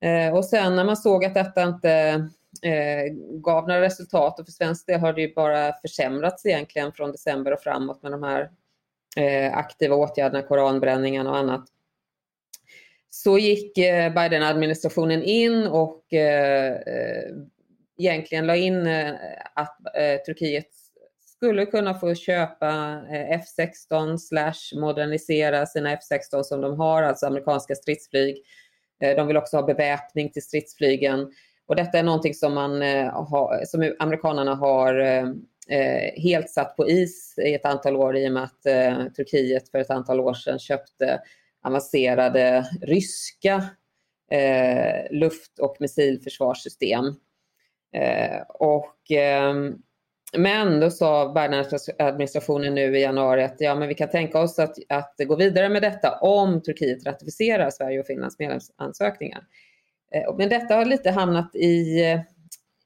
Eh, 0.01 0.35
och 0.37 0.45
sen 0.45 0.77
när 0.77 0.85
man 0.85 0.97
såg 0.97 1.25
att 1.25 1.35
detta 1.35 1.63
inte 1.63 1.91
eh, 2.63 3.13
gav 3.43 3.69
några 3.69 3.81
resultat 3.81 4.41
och 4.41 4.47
för 4.47 4.53
svensk 4.53 4.87
del 4.87 5.01
har 5.01 5.13
det 5.13 5.21
ju 5.21 5.35
bara 5.35 5.73
försämrats 5.73 6.47
egentligen 6.47 6.93
från 6.93 7.13
december 7.13 7.53
och 7.53 7.61
framåt 7.61 8.03
med 8.03 8.13
de 8.13 8.23
här 8.23 8.51
eh, 9.17 9.57
aktiva 9.57 9.97
åtgärderna, 9.97 10.43
koranbränningen 10.43 11.27
och 11.27 11.37
annat 11.37 11.65
så 13.17 13.39
gick 13.39 13.79
eh, 13.79 14.13
Biden-administrationen 14.15 15.23
in 15.23 15.67
och 15.67 16.13
eh, 16.13 16.73
eh, 16.73 17.33
egentligen 17.99 18.47
la 18.47 18.57
in 18.57 18.89
att 19.55 19.79
Turkiet 20.27 20.67
skulle 21.37 21.67
kunna 21.67 21.95
få 21.95 22.15
köpa 22.15 22.67
F16 23.11 24.17
slash 24.17 24.81
modernisera 24.81 25.67
sina 25.67 25.97
F16 25.97 26.43
som 26.43 26.61
de 26.61 26.81
har, 26.81 27.03
alltså 27.03 27.27
amerikanska 27.27 27.75
stridsflyg. 27.75 28.43
De 29.01 29.27
vill 29.27 29.37
också 29.37 29.57
ha 29.57 29.67
beväpning 29.67 30.33
till 30.33 30.43
stridsflygen. 30.43 31.33
Och 31.67 31.77
detta 31.77 31.99
är 31.99 32.03
någonting 32.03 32.35
som, 32.35 32.55
man, 32.55 32.83
som 33.67 33.95
amerikanerna 33.99 34.55
har 34.55 34.95
helt 36.21 36.51
satt 36.51 36.77
på 36.77 36.89
is 36.89 37.35
i 37.39 37.55
ett 37.55 37.67
antal 37.67 37.97
år 37.97 38.17
i 38.17 38.29
och 38.29 38.33
med 38.33 38.43
att 38.43 38.63
Turkiet 39.15 39.69
för 39.69 39.79
ett 39.79 39.91
antal 39.91 40.21
år 40.21 40.35
sedan 40.35 40.59
köpte 40.59 41.21
avancerade 41.67 42.67
ryska 42.83 43.65
eh, 44.31 45.11
luft 45.11 45.59
och 45.59 45.77
missilförsvarssystem. 45.81 47.05
Eh, 47.95 48.41
och, 48.49 49.11
eh, 49.11 49.55
men 50.37 50.81
då 50.81 50.91
sa 50.91 51.33
Biden-administrationen 51.33 52.75
nu 52.75 52.99
i 52.99 53.03
januari 53.03 53.45
att 53.45 53.61
ja, 53.61 53.75
men 53.75 53.89
vi 53.89 53.95
kan 53.95 54.11
tänka 54.11 54.41
oss 54.41 54.59
att, 54.59 54.77
att 54.89 55.15
gå 55.19 55.37
vidare 55.37 55.69
med 55.69 55.83
detta 55.83 56.19
om 56.21 56.63
Turkiet 56.63 57.07
ratificerar 57.07 57.71
Sverige 57.71 58.01
och 58.01 58.07
Finlands 58.07 58.39
medlemsansökningar. 58.39 59.45
Eh, 60.13 60.37
men 60.37 60.49
detta 60.49 60.75
har 60.75 60.85
lite 60.85 61.11
hamnat 61.11 61.55
i 61.55 62.03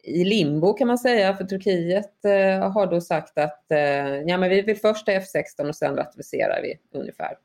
i 0.02 0.24
limbo 0.24 0.72
kan 0.72 0.88
man 0.88 0.98
säga, 0.98 1.36
för 1.36 1.44
Turkiet 1.44 2.24
eh, 2.24 2.70
har 2.72 2.86
då 2.86 3.00
sagt 3.00 3.38
att 3.38 3.70
eh, 3.70 4.20
ja, 4.26 4.38
men 4.38 4.50
vi 4.50 4.62
vill 4.62 4.76
först 4.76 5.06
ha 5.06 5.14
F16 5.14 5.68
och 5.68 5.76
sen 5.76 5.96
ratificerar 5.96 6.62
vi 6.62 6.98
ungefär. 6.98 7.36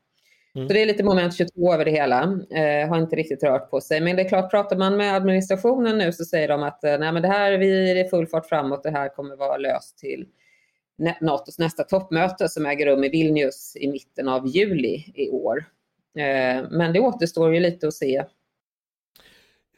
Mm. 0.56 0.68
Så 0.68 0.74
det 0.74 0.82
är 0.82 0.86
lite 0.86 1.04
moment 1.04 1.36
22 1.36 1.74
över 1.74 1.84
det 1.84 1.90
hela. 1.90 2.22
Eh, 2.50 2.88
har 2.88 2.98
inte 2.98 3.16
riktigt 3.16 3.42
rört 3.42 3.70
på 3.70 3.80
sig. 3.80 4.00
Men 4.00 4.16
det 4.16 4.22
är 4.22 4.28
klart, 4.28 4.50
pratar 4.50 4.76
man 4.76 4.96
med 4.96 5.14
administrationen 5.14 5.98
nu 5.98 6.12
så 6.12 6.24
säger 6.24 6.48
de 6.48 6.62
att 6.62 6.84
eh, 6.84 6.98
nej, 6.98 7.12
men 7.12 7.22
det 7.22 7.28
här 7.28 7.58
vi 7.58 8.00
är 8.00 8.08
full 8.08 8.26
fart 8.26 8.46
framåt. 8.46 8.82
Det 8.82 8.90
här 8.90 9.08
kommer 9.08 9.36
vara 9.36 9.56
löst 9.56 9.98
till 9.98 10.26
NATOs 11.20 11.58
nästa 11.58 11.84
toppmöte 11.84 12.48
som 12.48 12.66
äger 12.66 12.86
rum 12.86 13.04
i 13.04 13.08
Vilnius 13.08 13.76
i 13.76 13.88
mitten 13.88 14.28
av 14.28 14.46
juli 14.46 15.12
i 15.14 15.30
år. 15.30 15.64
Eh, 16.18 16.64
men 16.70 16.92
det 16.92 17.00
återstår 17.00 17.54
ju 17.54 17.60
lite 17.60 17.88
att 17.88 17.94
se. 17.94 18.24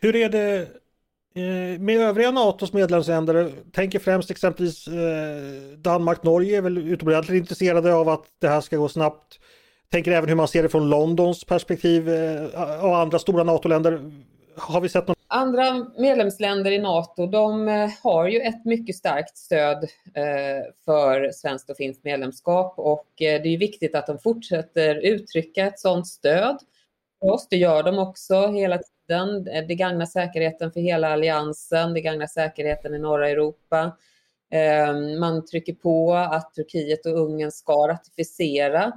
Hur 0.00 0.16
är 0.16 0.28
det 0.28 0.60
eh, 1.34 1.80
med 1.80 2.00
övriga 2.00 2.30
NATOs 2.30 2.72
medlemsländer? 2.72 3.52
Tänker 3.72 3.98
främst 3.98 4.30
exempelvis 4.30 4.88
eh, 4.88 5.76
Danmark, 5.76 6.22
Norge 6.22 6.56
är 6.56 6.62
väl 6.62 6.78
utomordentligt 6.78 7.38
intresserade 7.38 7.94
av 7.94 8.08
att 8.08 8.24
det 8.38 8.48
här 8.48 8.60
ska 8.60 8.76
gå 8.76 8.88
snabbt. 8.88 9.40
Tänker 9.90 10.10
även 10.10 10.28
hur 10.28 10.36
man 10.36 10.48
ser 10.48 10.62
det 10.62 10.68
från 10.68 10.90
Londons 10.90 11.44
perspektiv 11.44 12.08
eh, 12.08 12.84
och 12.84 12.96
andra 12.96 13.18
stora 13.18 13.44
NATO-länder. 13.44 14.12
Har 14.56 14.80
vi 14.80 14.88
sett 14.88 15.06
någon... 15.06 15.16
Andra 15.26 15.86
medlemsländer 15.98 16.70
i 16.70 16.78
NATO 16.78 17.26
de 17.26 17.68
eh, 17.68 17.90
har 18.02 18.28
ju 18.28 18.40
ett 18.40 18.64
mycket 18.64 18.96
starkt 18.96 19.38
stöd 19.38 19.84
eh, 20.14 20.72
för 20.84 21.30
svenskt 21.32 21.70
och 21.70 21.76
finskt 21.76 22.04
medlemskap 22.04 22.74
och 22.76 23.08
det 23.18 23.54
är 23.54 23.58
viktigt 23.58 23.94
att 23.94 24.06
de 24.06 24.18
fortsätter 24.18 24.94
uttrycka 24.94 25.66
ett 25.66 25.80
sådant 25.80 26.06
stöd 26.06 26.58
för 27.20 27.30
oss. 27.30 27.48
Det 27.50 27.56
gör 27.56 27.82
de 27.82 27.98
också 27.98 28.46
hela 28.46 28.78
tiden. 28.78 29.44
Det 29.44 29.74
gagnar 29.74 30.06
säkerheten 30.06 30.72
för 30.72 30.80
hela 30.80 31.12
alliansen, 31.12 31.94
det 31.94 32.00
gagnar 32.00 32.26
säkerheten 32.26 32.94
i 32.94 32.98
norra 32.98 33.28
Europa. 33.28 33.96
Man 35.20 35.46
trycker 35.46 35.74
på 35.74 36.14
att 36.14 36.54
Turkiet 36.54 37.06
och 37.06 37.12
Ungern 37.12 37.50
ska 37.50 37.88
ratificera 37.88 38.92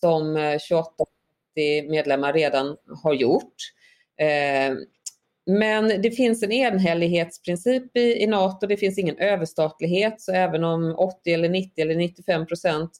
som 0.00 0.36
eh, 0.36 0.58
28 0.58 0.88
medlemmar 1.88 2.32
redan 2.32 2.76
har 3.02 3.14
gjort. 3.14 3.54
Eh, 4.20 4.76
men 5.46 6.02
det 6.02 6.10
finns 6.10 6.42
en 6.42 6.52
enhällighetsprincip 6.52 7.96
i, 7.96 8.22
i 8.22 8.26
NATO, 8.26 8.66
det 8.66 8.76
finns 8.76 8.98
ingen 8.98 9.18
överstatlighet, 9.18 10.20
så 10.20 10.32
även 10.32 10.64
om 10.64 10.94
80 10.98 11.32
eller 11.32 11.48
90 11.48 11.82
eller 11.82 11.96
95 11.96 12.46
procent 12.46 12.90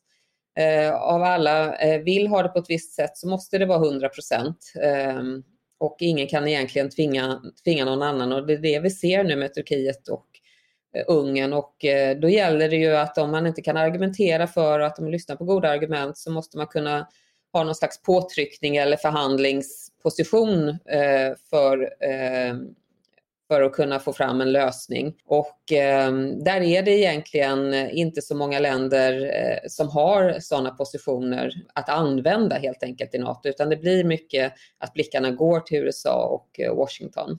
eh, 0.59 0.95
av 0.95 1.23
alla 1.23 1.77
vill 2.05 2.27
ha 2.27 2.43
det 2.43 2.49
på 2.49 2.59
ett 2.59 2.71
visst 2.71 2.95
sätt 2.95 3.17
så 3.17 3.29
måste 3.29 3.59
det 3.59 3.67
vara 3.67 3.87
100 3.87 4.09
procent. 4.09 4.73
Och 5.79 5.97
ingen 6.01 6.27
kan 6.27 6.49
egentligen 6.49 6.91
tvinga, 6.91 7.43
tvinga 7.65 7.85
någon 7.85 8.03
annan 8.03 8.33
och 8.33 8.47
det 8.47 8.53
är 8.53 8.59
det 8.59 8.81
vi 8.81 8.91
ser 8.91 9.25
nu 9.25 9.37
med 9.37 9.55
Turkiet 9.55 10.09
och 10.09 10.27
Eh, 10.97 11.05
Ungern 11.09 11.53
och 11.53 11.85
eh, 11.85 12.17
då 12.17 12.29
gäller 12.29 12.69
det 12.69 12.77
ju 12.77 12.97
att 12.97 13.19
om 13.19 13.31
man 13.31 13.47
inte 13.47 13.63
kan 13.63 13.77
argumentera 13.77 14.47
för 14.47 14.81
att 14.81 14.97
de 14.97 15.09
lyssnar 15.09 15.37
på 15.37 15.45
goda 15.45 15.69
argument 15.69 16.19
så 16.19 16.31
måste 16.31 16.57
man 16.57 16.67
kunna 16.67 17.09
ha 17.53 17.65
någon 17.65 17.75
slags 17.75 18.03
påtryckning 18.03 18.77
eller 18.77 18.97
förhandlingsposition 18.97 20.69
eh, 20.69 21.35
för, 21.51 21.91
för 23.49 23.63
att 23.63 23.73
kunna 23.73 23.99
få 23.99 24.13
fram 24.13 24.41
en 24.41 24.53
lösning. 24.53 25.15
Och 25.27 25.59
där 26.37 26.61
är 26.61 26.83
det 26.83 26.91
egentligen 26.91 27.75
inte 27.75 28.23
så 28.23 28.35
många 28.35 28.59
länder 28.59 29.31
som 29.69 29.89
har 29.89 30.37
sådana 30.41 30.71
positioner 30.71 31.53
att 31.75 31.89
använda 31.89 32.57
helt 32.57 32.83
enkelt 32.83 33.15
i 33.15 33.19
NATO, 33.19 33.49
utan 33.49 33.69
det 33.69 33.77
blir 33.77 34.05
mycket 34.05 34.53
att 34.79 34.93
blickarna 34.93 35.31
går 35.31 35.61
till 35.61 35.79
USA 35.79 36.27
och 36.27 36.77
Washington. 36.77 37.39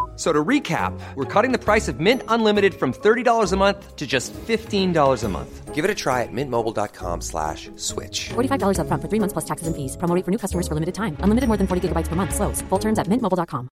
So 0.21 0.31
to 0.31 0.45
recap, 0.49 0.93
we're 1.15 1.41
cutting 1.41 1.51
the 1.51 1.57
price 1.57 1.87
of 1.87 1.99
Mint 1.99 2.21
Unlimited 2.27 2.75
from 2.75 2.93
$30 2.93 3.53
a 3.53 3.57
month 3.57 3.95
to 3.95 4.05
just 4.05 4.31
$15 4.35 5.23
a 5.23 5.27
month. 5.27 5.73
Give 5.73 5.83
it 5.83 5.89
a 5.89 5.95
try 5.95 6.21
at 6.21 6.31
mintmobile.com 6.31 7.21
slash 7.21 7.71
switch. 7.75 8.29
$45 8.29 8.81
up 8.81 8.87
front 8.87 9.01
for 9.01 9.09
three 9.09 9.19
months 9.19 9.33
plus 9.33 9.45
taxes 9.45 9.67
and 9.67 9.75
fees. 9.75 9.97
Promo 9.97 10.13
for 10.23 10.29
new 10.29 10.37
customers 10.37 10.67
for 10.67 10.75
limited 10.75 10.93
time. 10.93 11.17
Unlimited 11.23 11.47
more 11.47 11.57
than 11.57 11.65
40 11.65 11.87
gigabytes 11.87 12.07
per 12.07 12.15
month. 12.15 12.35
Slows. 12.35 12.61
Full 12.69 12.79
terms 12.79 12.99
at 12.99 13.07
mintmobile.com. 13.07 13.67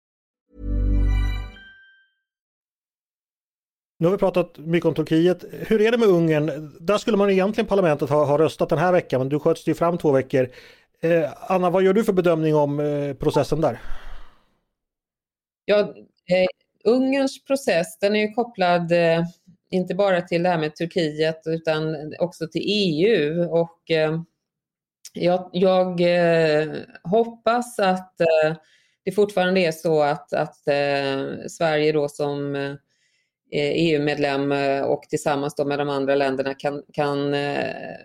Nu 3.99 4.07
har 4.07 4.11
vi 4.11 4.17
pratat 4.17 4.57
mycket 4.57 4.85
om 4.85 4.93
Turkiet. 4.93 5.45
Hur 5.51 5.81
är 5.81 5.91
det 5.91 5.97
med 5.97 6.07
Ungern? 6.09 6.77
Där 6.79 6.97
skulle 6.97 7.17
man 7.17 7.29
egentligen 7.29 7.67
parlamentet 7.67 8.09
ha, 8.09 8.25
ha 8.25 8.37
röstat 8.37 8.69
den 8.69 8.79
här 8.79 8.91
veckan, 8.91 9.19
men 9.19 9.29
du 9.29 9.39
sköts 9.39 9.67
ju 9.67 9.73
fram 9.73 9.97
två 9.97 10.11
veckor. 10.11 10.49
Eh, 11.01 11.29
Anna, 11.51 11.69
vad 11.69 11.83
gör 11.83 11.93
du 11.93 12.03
för 12.03 12.13
bedömning 12.13 12.55
om 12.55 12.79
eh, 12.79 13.13
processen 13.13 13.61
där? 13.61 13.79
Ja, 15.65 15.93
Eh, 16.29 16.47
Ungerns 16.83 17.43
process 17.43 17.99
den 17.99 18.15
är 18.15 18.19
ju 18.19 18.33
kopplad 18.33 18.91
eh, 18.91 19.23
inte 19.69 19.95
bara 19.95 20.21
till 20.21 20.43
det 20.43 20.49
här 20.49 20.57
med 20.57 20.75
Turkiet 20.75 21.41
utan 21.45 21.95
också 22.19 22.47
till 22.47 22.61
EU 22.65 23.49
och 23.49 23.91
eh, 23.91 24.21
jag, 25.13 25.49
jag 25.53 26.01
eh, 26.01 26.73
hoppas 27.03 27.79
att 27.79 28.21
eh, 28.21 28.55
det 29.03 29.11
fortfarande 29.11 29.59
är 29.59 29.71
så 29.71 30.01
att, 30.01 30.33
att 30.33 30.67
eh, 30.67 31.47
Sverige 31.47 31.91
då 31.91 32.09
som 32.09 32.55
eh, 32.55 32.73
e 33.51 33.73
EU-medlem 33.73 34.51
eh, 34.51 34.81
och 34.81 35.03
tillsammans 35.03 35.55
då 35.55 35.65
med 35.65 35.79
de 35.79 35.89
andra 35.89 36.15
länderna 36.15 36.53
kan, 36.53 36.83
kan 36.93 37.33
eh, 37.33 37.95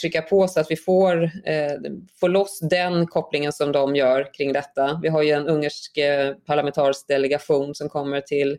trycka 0.00 0.22
på 0.22 0.48
så 0.48 0.60
att 0.60 0.70
vi 0.70 0.76
får, 0.76 1.22
eh, 1.24 1.72
får 2.20 2.28
loss 2.28 2.60
den 2.60 3.06
kopplingen 3.06 3.52
som 3.52 3.72
de 3.72 3.96
gör 3.96 4.34
kring 4.34 4.52
detta. 4.52 5.00
Vi 5.02 5.08
har 5.08 5.22
ju 5.22 5.30
en 5.30 5.46
ungersk 5.46 5.96
eh, 5.96 6.34
parlamentarisk 6.34 7.08
delegation 7.08 7.74
som 7.74 7.88
kommer 7.88 8.20
till, 8.20 8.58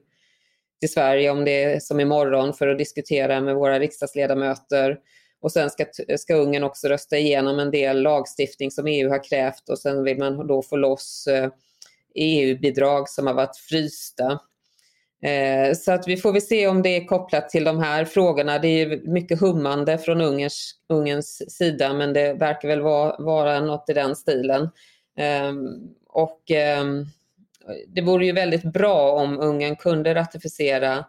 till 0.79 0.91
Sverige 0.91 1.29
om 1.29 1.45
det 1.45 1.63
är 1.63 1.79
som 1.79 1.99
imorgon 1.99 2.53
för 2.53 2.67
att 2.67 2.77
diskutera 2.77 3.41
med 3.41 3.55
våra 3.55 3.79
riksdagsledamöter. 3.79 4.97
Och 5.41 5.51
sen 5.51 5.69
ska, 5.69 5.85
ska 6.17 6.35
Ungern 6.35 6.63
också 6.63 6.87
rösta 6.87 7.17
igenom 7.17 7.59
en 7.59 7.71
del 7.71 8.01
lagstiftning 8.01 8.71
som 8.71 8.87
EU 8.87 9.09
har 9.09 9.23
krävt 9.23 9.69
och 9.69 9.79
sen 9.79 10.03
vill 10.03 10.17
man 10.17 10.47
då 10.47 10.61
få 10.61 10.75
loss 10.75 11.27
eh, 11.27 11.49
EU-bidrag 12.15 13.09
som 13.09 13.27
har 13.27 13.33
varit 13.33 13.57
frysta. 13.57 14.39
Eh, 15.23 15.73
så 15.73 15.91
att 15.91 16.07
vi 16.07 16.17
får 16.17 16.33
väl 16.33 16.41
se 16.41 16.67
om 16.67 16.81
det 16.81 16.89
är 16.89 17.05
kopplat 17.05 17.49
till 17.49 17.63
de 17.63 17.79
här 17.79 18.05
frågorna. 18.05 18.59
Det 18.59 18.67
är 18.67 19.09
mycket 19.11 19.39
hummande 19.39 19.97
från 19.97 20.21
Ungerns, 20.21 20.75
Ungerns 20.89 21.57
sida 21.57 21.93
men 21.93 22.13
det 22.13 22.33
verkar 22.33 22.67
väl 22.67 22.81
vara, 22.81 23.15
vara 23.19 23.59
något 23.59 23.89
i 23.89 23.93
den 23.93 24.15
stilen. 24.15 24.69
Ehm, 25.17 25.57
och 26.07 26.51
ehm, 26.51 27.05
det 27.87 28.01
vore 28.01 28.25
ju 28.25 28.31
väldigt 28.31 28.63
bra 28.63 29.11
om 29.11 29.39
Ungern 29.39 29.75
kunde 29.75 30.15
ratificera 30.15 31.05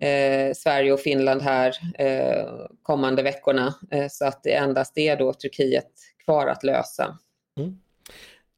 eh, 0.00 0.54
Sverige 0.54 0.92
och 0.92 1.00
Finland 1.00 1.42
här 1.42 1.74
eh, 1.98 2.46
kommande 2.82 3.22
veckorna 3.22 3.74
eh, 3.90 4.06
så 4.10 4.24
att 4.24 4.42
det 4.42 4.54
endast 4.54 4.98
är 4.98 5.16
då 5.16 5.32
Turkiet 5.32 5.90
kvar 6.24 6.46
att 6.46 6.64
lösa. 6.64 7.18
Mm. 7.60 7.78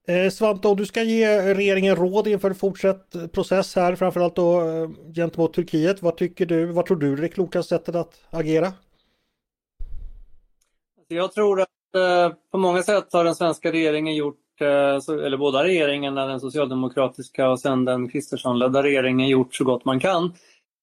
Eh, 0.08 0.30
Svante, 0.30 0.68
om 0.68 0.76
du 0.76 0.86
ska 0.86 1.02
ge 1.02 1.54
regeringen 1.54 1.96
råd 1.96 2.26
inför 2.26 2.52
fortsatt 2.52 3.32
process 3.32 3.76
här, 3.76 3.94
framförallt 3.94 4.36
då 4.36 4.60
eh, 4.60 4.88
gentemot 5.14 5.54
Turkiet. 5.54 6.02
Vad 6.02 6.16
tycker 6.16 6.46
du, 6.46 6.66
vad 6.66 6.86
tror 6.86 6.96
du 6.96 7.12
är 7.12 7.16
det 7.16 7.28
klokaste 7.28 7.68
sättet 7.68 7.94
att 7.94 8.20
agera? 8.30 8.66
Alltså, 8.66 8.74
jag 11.14 11.32
tror 11.32 11.60
att 11.60 11.68
eh, 11.94 12.36
på 12.50 12.58
många 12.58 12.82
sätt 12.82 13.12
har 13.12 13.24
den 13.24 13.34
svenska 13.34 13.72
regeringen 13.72 14.14
gjort, 14.14 14.60
eh, 14.60 14.98
eller 15.26 15.36
båda 15.36 15.64
regeringarna, 15.64 16.26
den 16.26 16.40
socialdemokratiska 16.40 17.50
och 17.50 17.60
sen 17.60 17.84
den 17.84 18.08
Kristerssonledda 18.08 18.82
regeringen, 18.82 19.28
gjort 19.28 19.54
så 19.54 19.64
gott 19.64 19.84
man 19.84 20.00
kan. 20.00 20.32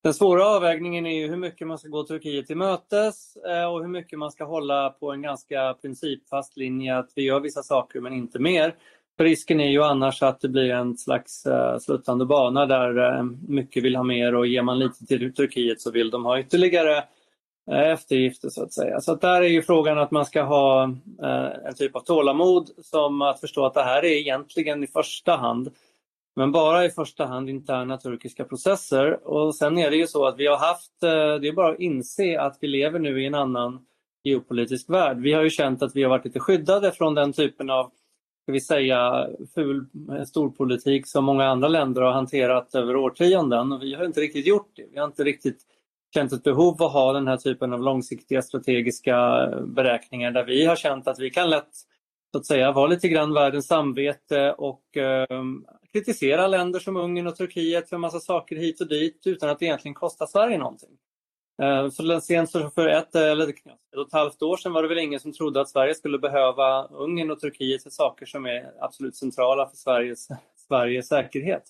Den 0.03 0.13
svåra 0.13 0.47
avvägningen 0.47 1.05
är 1.05 1.19
ju 1.19 1.27
hur 1.27 1.37
mycket 1.37 1.67
man 1.67 1.77
ska 1.77 1.87
gå 1.87 2.03
Turkiet 2.03 2.47
till 2.47 2.57
mötes 2.57 3.37
och 3.71 3.81
hur 3.81 3.87
mycket 3.87 4.19
man 4.19 4.31
ska 4.31 4.43
hålla 4.43 4.89
på 4.89 5.11
en 5.11 5.21
ganska 5.21 5.75
principfast 5.81 6.57
linje 6.57 6.97
att 6.97 7.09
vi 7.15 7.23
gör 7.23 7.39
vissa 7.39 7.63
saker 7.63 8.01
men 8.01 8.13
inte 8.13 8.39
mer. 8.39 8.75
För 9.17 9.23
risken 9.23 9.59
är 9.59 9.69
ju 9.69 9.83
annars 9.83 10.23
att 10.23 10.41
det 10.41 10.49
blir 10.49 10.71
en 10.71 10.97
slags 10.97 11.45
uh, 11.45 11.77
sluttande 11.77 12.25
bana 12.25 12.65
där 12.65 12.97
uh, 12.97 13.23
mycket 13.47 13.83
vill 13.83 13.95
ha 13.95 14.03
mer 14.03 14.35
och 14.35 14.47
ger 14.47 14.61
man 14.61 14.79
lite 14.79 15.05
till 15.05 15.33
Turkiet 15.33 15.81
så 15.81 15.91
vill 15.91 16.09
de 16.09 16.25
ha 16.25 16.39
ytterligare 16.39 16.97
uh, 17.71 17.79
eftergifter 17.79 18.49
så 18.49 18.63
att 18.63 18.73
säga. 18.73 19.01
Så 19.01 19.11
att 19.11 19.21
där 19.21 19.41
är 19.41 19.47
ju 19.47 19.61
frågan 19.61 19.97
att 19.97 20.11
man 20.11 20.25
ska 20.25 20.43
ha 20.43 20.83
en 21.67 21.75
typ 21.75 21.95
av 21.95 21.99
tålamod 21.99 22.69
som 22.81 23.21
att 23.21 23.39
förstå 23.39 23.65
att 23.65 23.73
det 23.73 23.83
här 23.83 24.05
är 24.05 24.17
egentligen 24.17 24.83
i 24.83 24.87
första 24.87 25.35
hand 25.35 25.69
men 26.35 26.51
bara 26.51 26.85
i 26.85 26.89
första 26.89 27.25
hand 27.25 27.49
interna 27.49 27.97
turkiska 27.97 28.43
processer. 28.43 29.27
Och 29.27 29.55
sen 29.55 29.77
är 29.77 29.89
det 29.89 29.95
ju 29.95 30.07
så 30.07 30.25
att 30.25 30.37
vi 30.37 30.47
har 30.47 30.57
haft, 30.57 30.91
det 31.41 31.47
är 31.47 31.53
bara 31.53 31.71
att 31.71 31.79
inse 31.79 32.41
att 32.41 32.57
vi 32.61 32.67
lever 32.67 32.99
nu 32.99 33.23
i 33.23 33.25
en 33.25 33.35
annan 33.35 33.85
geopolitisk 34.23 34.89
värld. 34.89 35.17
Vi 35.17 35.33
har 35.33 35.43
ju 35.43 35.49
känt 35.49 35.83
att 35.83 35.95
vi 35.95 36.03
har 36.03 36.09
varit 36.09 36.25
lite 36.25 36.39
skyddade 36.39 36.91
från 36.91 37.15
den 37.15 37.33
typen 37.33 37.69
av 37.69 37.91
ska 38.43 38.51
vi 38.51 38.61
säga, 38.61 39.27
ful 39.55 39.85
storpolitik 40.27 41.07
som 41.07 41.25
många 41.25 41.45
andra 41.45 41.67
länder 41.67 42.01
har 42.01 42.11
hanterat 42.11 42.75
över 42.75 42.95
årtionden. 42.95 43.71
Och 43.71 43.81
vi 43.81 43.93
har 43.93 44.05
inte 44.05 44.21
riktigt 44.21 44.47
gjort 44.47 44.71
det. 44.75 44.85
Vi 44.91 44.99
har 44.99 45.05
inte 45.05 45.23
riktigt 45.23 45.61
känt 46.13 46.33
ett 46.33 46.43
behov 46.43 46.81
av 46.81 46.87
att 46.87 46.93
ha 46.93 47.13
den 47.13 47.27
här 47.27 47.37
typen 47.37 47.73
av 47.73 47.81
långsiktiga 47.81 48.41
strategiska 48.41 49.47
beräkningar 49.65 50.31
där 50.31 50.43
vi 50.43 50.65
har 50.65 50.75
känt 50.75 51.07
att 51.07 51.19
vi 51.19 51.29
kan 51.29 51.49
lätt 51.49 51.73
så 52.31 52.37
att 52.37 52.45
säga 52.45 52.71
vara 52.71 52.87
lite 52.87 53.07
grann 53.07 53.33
världens 53.33 53.67
samvete 53.67 54.53
och 54.57 54.97
eh, 54.97 55.27
kritisera 55.93 56.47
länder 56.47 56.79
som 56.79 56.97
Ungern 56.97 57.27
och 57.27 57.35
Turkiet 57.35 57.89
för 57.89 57.95
en 57.95 58.01
massa 58.01 58.19
saker 58.19 58.55
hit 58.55 58.81
och 58.81 58.87
dit 58.87 59.21
utan 59.25 59.49
att 59.49 59.59
det 59.59 59.65
egentligen 59.65 59.95
kostar 59.95 60.25
Sverige 60.25 60.57
någonting. 60.57 60.97
För 61.57 62.45
så 62.45 62.69
för 62.69 62.87
ett 62.87 63.15
eh, 63.15 63.21
eller 63.21 63.47
ett 63.47 63.55
och 63.95 64.07
ett 64.07 64.13
halvt 64.13 64.41
år 64.41 64.57
sedan 64.57 64.73
var 64.73 64.81
det 64.81 64.89
väl 64.89 64.97
ingen 64.97 65.19
som 65.19 65.33
trodde 65.33 65.61
att 65.61 65.69
Sverige 65.69 65.95
skulle 65.95 66.19
behöva 66.19 66.83
Ungern 66.83 67.31
och 67.31 67.39
Turkiet 67.39 67.83
för 67.83 67.89
saker 67.89 68.25
som 68.25 68.45
är 68.45 68.71
absolut 68.79 69.15
centrala 69.15 69.69
för 69.69 69.77
Sveriges, 69.77 70.27
Sveriges 70.67 71.07
säkerhet. 71.07 71.63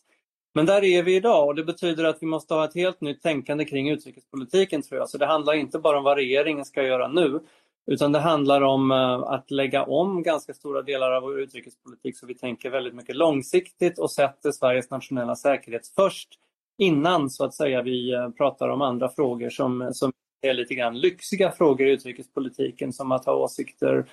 Men 0.55 0.65
där 0.65 0.83
är 0.83 1.03
vi 1.03 1.15
idag 1.15 1.47
och 1.47 1.55
det 1.55 1.63
betyder 1.63 2.03
att 2.03 2.17
vi 2.21 2.27
måste 2.27 2.53
ha 2.53 2.65
ett 2.65 2.75
helt 2.75 3.01
nytt 3.01 3.21
tänkande 3.21 3.65
kring 3.65 3.89
utrikespolitiken 3.89 4.81
tror 4.81 4.99
jag. 4.99 5.09
Så 5.09 5.17
det 5.17 5.25
handlar 5.25 5.53
inte 5.53 5.79
bara 5.79 5.97
om 5.97 6.03
vad 6.03 6.17
regeringen 6.17 6.65
ska 6.65 6.83
göra 6.83 7.07
nu 7.07 7.39
utan 7.85 8.11
det 8.11 8.19
handlar 8.19 8.61
om 8.61 8.91
eh, 8.91 9.13
att 9.13 9.51
lägga 9.51 9.83
om 9.83 10.23
ganska 10.23 10.53
stora 10.53 10.81
delar 10.81 11.11
av 11.11 11.23
vår 11.23 11.39
utrikespolitik 11.39 12.17
så 12.17 12.25
vi 12.25 12.35
tänker 12.35 12.69
väldigt 12.69 12.95
mycket 12.95 13.15
långsiktigt 13.15 13.99
och 13.99 14.11
sätter 14.11 14.51
Sveriges 14.51 14.89
nationella 14.89 15.35
säkerhet 15.35 15.87
först 15.95 16.39
innan 16.77 17.29
så 17.29 17.45
att 17.45 17.53
säga 17.53 17.81
vi 17.81 18.13
eh, 18.13 18.29
pratar 18.29 18.69
om 18.69 18.81
andra 18.81 19.09
frågor 19.09 19.49
som, 19.49 19.89
som 19.93 20.11
är 20.41 20.53
lite 20.53 20.75
grann 20.75 20.99
lyxiga 20.99 21.51
frågor 21.51 21.87
i 21.87 21.91
utrikespolitiken 21.91 22.93
som 22.93 23.11
att 23.11 23.25
ha 23.25 23.33
åsikter 23.33 24.05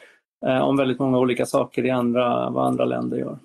eh, 0.47 0.61
om 0.61 0.77
väldigt 0.77 0.99
många 0.99 1.19
olika 1.19 1.47
saker 1.47 1.87
i 1.87 1.91
andra, 1.91 2.51
vad 2.51 2.67
andra 2.67 2.85
länder 2.85 3.19
gör. 3.19 3.39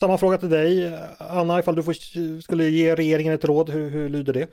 Samma 0.00 0.18
fråga 0.18 0.38
till 0.38 0.50
dig 0.50 0.98
Anna, 1.18 1.58
ifall 1.58 1.74
du 1.74 1.82
får, 1.82 2.40
skulle 2.40 2.64
ge 2.64 2.94
regeringen 2.94 3.34
ett 3.34 3.44
råd, 3.44 3.70
hur, 3.70 3.90
hur 3.90 4.08
lyder 4.08 4.32
det? 4.32 4.48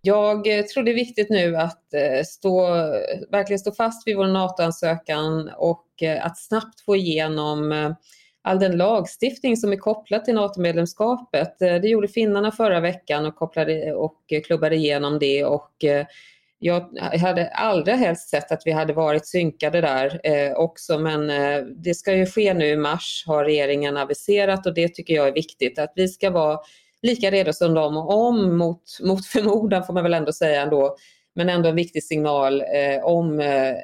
Jag 0.00 0.58
eh, 0.58 0.64
tror 0.64 0.82
det 0.82 0.90
är 0.90 0.94
viktigt 0.94 1.30
nu 1.30 1.56
att 1.56 1.94
eh, 1.94 2.24
stå, 2.24 2.66
verkligen 3.30 3.58
stå 3.58 3.72
fast 3.72 4.06
vid 4.06 4.16
vår 4.16 4.26
NATO-ansökan 4.26 5.50
och 5.56 5.86
att 6.20 6.38
snabbt 6.38 6.80
få 6.80 6.96
igenom 6.96 7.94
all 8.44 8.58
den 8.58 8.76
lagstiftning 8.76 9.56
som 9.56 9.72
är 9.72 9.76
kopplad 9.76 10.24
till 10.24 10.34
NATO-medlemskapet. 10.34 11.62
Eh, 11.62 11.74
det 11.74 11.88
gjorde 11.88 12.08
finnarna 12.08 12.52
förra 12.52 12.80
veckan 12.80 13.26
och, 13.26 13.36
kopplade, 13.36 13.92
och 13.92 14.20
eh, 14.28 14.42
klubbade 14.42 14.76
igenom 14.76 15.18
det. 15.18 15.44
Och 15.44 15.84
eh, 15.84 16.06
jag 16.58 16.98
hade 16.98 17.48
allra 17.48 17.94
helst 17.94 18.28
sett 18.28 18.52
att 18.52 18.62
vi 18.64 18.70
hade 18.70 18.92
varit 18.92 19.26
synkade 19.26 19.80
där 19.80 20.20
också. 20.56 20.98
Men 20.98 21.26
det 21.82 21.94
ska 21.94 22.14
ju 22.14 22.26
ske 22.26 22.54
nu 22.54 22.66
i 22.66 22.76
mars 22.76 23.24
har 23.26 23.44
regeringen 23.44 23.96
aviserat. 23.96 24.66
Och 24.66 24.74
det 24.74 24.88
tycker 24.88 25.14
jag 25.14 25.28
är 25.28 25.32
viktigt 25.32 25.78
att 25.78 25.92
vi 25.96 26.08
ska 26.08 26.30
vara 26.30 26.60
lika 27.02 27.30
redo 27.30 27.52
som 27.52 27.74
de 27.74 27.96
om 27.96 28.56
mot, 28.56 28.82
mot 29.02 29.26
förmodan 29.26 29.84
får 29.84 29.92
man 29.92 30.02
väl 30.02 30.14
ändå 30.14 30.32
säga 30.32 30.62
ändå, 30.62 30.96
men 31.34 31.48
ändå 31.48 31.68
en 31.68 31.76
viktig 31.76 32.04
signal 32.04 32.60
eh, 32.60 33.04
om 33.04 33.40
eh, 33.40 33.74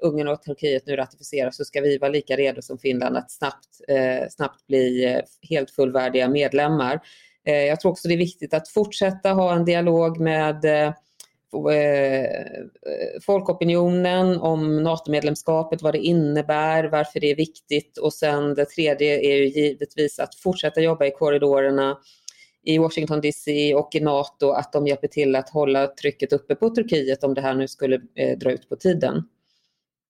Ungern 0.00 0.28
och 0.28 0.42
Turkiet 0.42 0.86
nu 0.86 0.96
ratificerar 0.96 1.50
så 1.50 1.64
ska 1.64 1.80
vi 1.80 1.98
vara 1.98 2.10
lika 2.10 2.36
redo 2.36 2.62
som 2.62 2.78
Finland 2.78 3.16
att 3.16 3.30
snabbt, 3.30 3.80
eh, 3.88 4.28
snabbt 4.30 4.66
bli 4.66 5.04
eh, 5.04 5.20
helt 5.48 5.70
fullvärdiga 5.70 6.28
medlemmar. 6.28 7.00
Eh, 7.46 7.64
jag 7.64 7.80
tror 7.80 7.92
också 7.92 8.08
det 8.08 8.14
är 8.14 8.18
viktigt 8.18 8.54
att 8.54 8.68
fortsätta 8.68 9.32
ha 9.32 9.54
en 9.54 9.64
dialog 9.64 10.20
med 10.20 10.64
eh, 10.64 10.92
eh, 11.72 13.20
folkopinionen 13.22 14.40
om 14.40 14.82
NATO-medlemskapet, 14.82 15.82
vad 15.82 15.94
det 15.94 15.98
innebär, 15.98 16.84
varför 16.84 17.20
det 17.20 17.30
är 17.30 17.36
viktigt 17.36 17.98
och 17.98 18.12
sen 18.12 18.54
det 18.54 18.64
tredje 18.64 19.20
är 19.20 19.36
ju 19.36 19.48
givetvis 19.48 20.18
att 20.18 20.34
fortsätta 20.34 20.80
jobba 20.80 21.06
i 21.06 21.10
korridorerna 21.10 21.98
i 22.68 22.78
Washington 22.78 23.20
DC 23.20 23.74
och 23.74 23.94
i 23.94 24.00
NATO 24.00 24.50
att 24.50 24.72
de 24.72 24.86
hjälper 24.86 25.08
till 25.08 25.36
att 25.36 25.50
hålla 25.50 25.86
trycket 25.86 26.32
uppe 26.32 26.54
på 26.54 26.70
Turkiet 26.70 27.24
om 27.24 27.34
det 27.34 27.40
här 27.40 27.54
nu 27.54 27.68
skulle 27.68 28.00
eh, 28.14 28.38
dra 28.38 28.52
ut 28.52 28.68
på 28.68 28.76
tiden. 28.76 29.28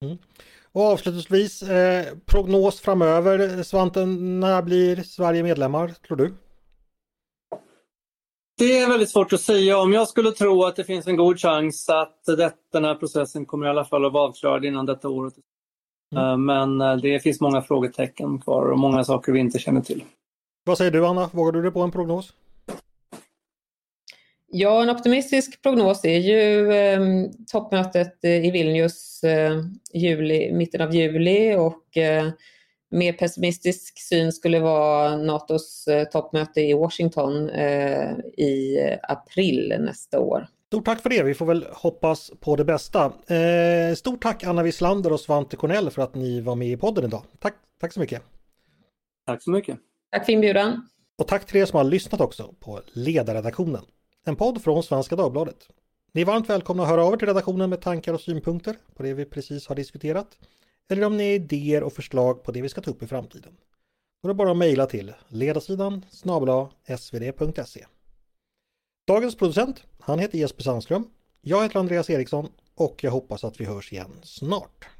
Mm. 0.04 0.18
Och 0.72 0.82
avslutningsvis, 0.82 1.62
eh, 1.62 2.06
prognos 2.26 2.80
framöver. 2.80 3.62
Svante, 3.62 4.06
när 4.06 4.62
blir 4.62 4.96
Sverige 4.96 5.42
medlemmar 5.42 5.88
tror 5.88 6.16
du? 6.16 6.34
Det 8.58 8.78
är 8.78 8.88
väldigt 8.88 9.10
svårt 9.10 9.32
att 9.32 9.40
säga. 9.40 9.78
Om 9.78 9.92
jag 9.92 10.08
skulle 10.08 10.30
tro 10.30 10.64
att 10.64 10.76
det 10.76 10.84
finns 10.84 11.06
en 11.06 11.16
god 11.16 11.40
chans 11.40 11.88
att 11.88 12.24
det, 12.26 12.52
den 12.72 12.84
här 12.84 12.94
processen 12.94 13.46
kommer 13.46 13.66
i 13.66 13.70
alla 13.70 13.84
fall 13.84 14.04
att 14.04 14.12
vara 14.12 14.28
avklarad 14.28 14.64
innan 14.64 14.86
detta 14.86 15.08
året. 15.08 15.34
Mm. 16.16 16.24
Eh, 16.24 16.36
men 16.36 16.80
eh, 16.80 16.96
det 16.96 17.20
finns 17.20 17.40
många 17.40 17.62
frågetecken 17.62 18.40
kvar 18.40 18.70
och 18.70 18.78
många 18.78 19.04
saker 19.04 19.32
vi 19.32 19.40
inte 19.40 19.58
känner 19.58 19.80
till. 19.80 20.04
Vad 20.64 20.78
säger 20.78 20.90
du 20.90 21.06
Anna? 21.06 21.30
Vågar 21.32 21.52
du 21.52 21.62
dig 21.62 21.70
på 21.70 21.80
en 21.80 21.90
prognos? 21.90 22.32
Ja, 24.50 24.82
en 24.82 24.90
optimistisk 24.90 25.62
prognos 25.62 26.04
är 26.04 26.18
ju 26.18 26.72
eh, 26.72 27.00
toppmötet 27.52 28.24
i 28.24 28.50
Vilnius 28.50 29.24
eh, 29.24 29.62
juli, 29.92 30.52
mitten 30.52 30.80
av 30.80 30.94
juli 30.94 31.54
och 31.54 31.96
eh, 31.96 32.28
mer 32.90 33.12
pessimistisk 33.12 33.98
syn 33.98 34.32
skulle 34.32 34.60
vara 34.60 35.16
NATOs 35.16 35.88
eh, 35.88 36.04
toppmöte 36.04 36.60
i 36.60 36.74
Washington 36.74 37.50
eh, 37.50 38.10
i 38.36 38.78
april 39.02 39.76
nästa 39.80 40.20
år. 40.20 40.46
Stort 40.66 40.84
tack 40.84 41.02
för 41.02 41.10
det, 41.10 41.22
vi 41.22 41.34
får 41.34 41.46
väl 41.46 41.66
hoppas 41.72 42.30
på 42.40 42.56
det 42.56 42.64
bästa. 42.64 43.04
Eh, 43.04 43.94
stort 43.94 44.22
tack 44.22 44.44
Anna 44.44 44.62
Wislander 44.62 45.12
och 45.12 45.20
Svante 45.20 45.56
Cornell 45.56 45.90
för 45.90 46.02
att 46.02 46.14
ni 46.14 46.40
var 46.40 46.54
med 46.54 46.68
i 46.68 46.76
podden 46.76 47.04
idag. 47.04 47.22
Tack, 47.38 47.54
tack 47.80 47.92
så 47.92 48.00
mycket. 48.00 48.22
Tack 49.26 49.42
så 49.42 49.50
mycket. 49.50 49.78
Tack 50.12 50.26
för 50.26 50.32
inbjudan. 50.32 50.88
Och 51.18 51.26
tack 51.26 51.46
till 51.46 51.60
er 51.60 51.64
som 51.64 51.76
har 51.76 51.84
lyssnat 51.84 52.20
också 52.20 52.54
på 52.60 52.80
Ledarredaktionen. 52.92 53.84
En 54.24 54.36
podd 54.36 54.62
från 54.62 54.82
Svenska 54.82 55.16
Dagbladet. 55.16 55.68
Ni 56.12 56.20
är 56.20 56.24
varmt 56.26 56.48
välkomna 56.48 56.82
att 56.82 56.88
höra 56.88 57.04
av 57.04 57.12
er 57.12 57.16
till 57.16 57.28
redaktionen 57.28 57.70
med 57.70 57.80
tankar 57.80 58.14
och 58.14 58.20
synpunkter 58.20 58.76
på 58.94 59.02
det 59.02 59.14
vi 59.14 59.24
precis 59.24 59.66
har 59.66 59.74
diskuterat. 59.74 60.38
Eller 60.88 61.06
om 61.06 61.16
ni 61.16 61.24
har 61.24 61.34
idéer 61.34 61.82
och 61.82 61.92
förslag 61.92 62.42
på 62.42 62.52
det 62.52 62.62
vi 62.62 62.68
ska 62.68 62.80
ta 62.80 62.90
upp 62.90 63.02
i 63.02 63.06
framtiden. 63.06 63.56
Då 64.22 64.28
är 64.28 64.28
det 64.28 64.34
bara 64.34 64.50
att 64.50 64.56
mejla 64.56 64.86
till 64.86 65.14
ledarsidan 65.28 66.04
snabla 66.10 66.70
svd.se. 66.98 67.86
Dagens 69.06 69.36
producent, 69.36 69.82
han 70.00 70.18
heter 70.18 70.38
Jesper 70.38 70.62
Sandström. 70.62 71.10
Jag 71.40 71.62
heter 71.62 71.78
Andreas 71.80 72.10
Eriksson 72.10 72.48
och 72.74 73.04
jag 73.04 73.10
hoppas 73.10 73.44
att 73.44 73.60
vi 73.60 73.64
hörs 73.64 73.92
igen 73.92 74.12
snart. 74.22 74.97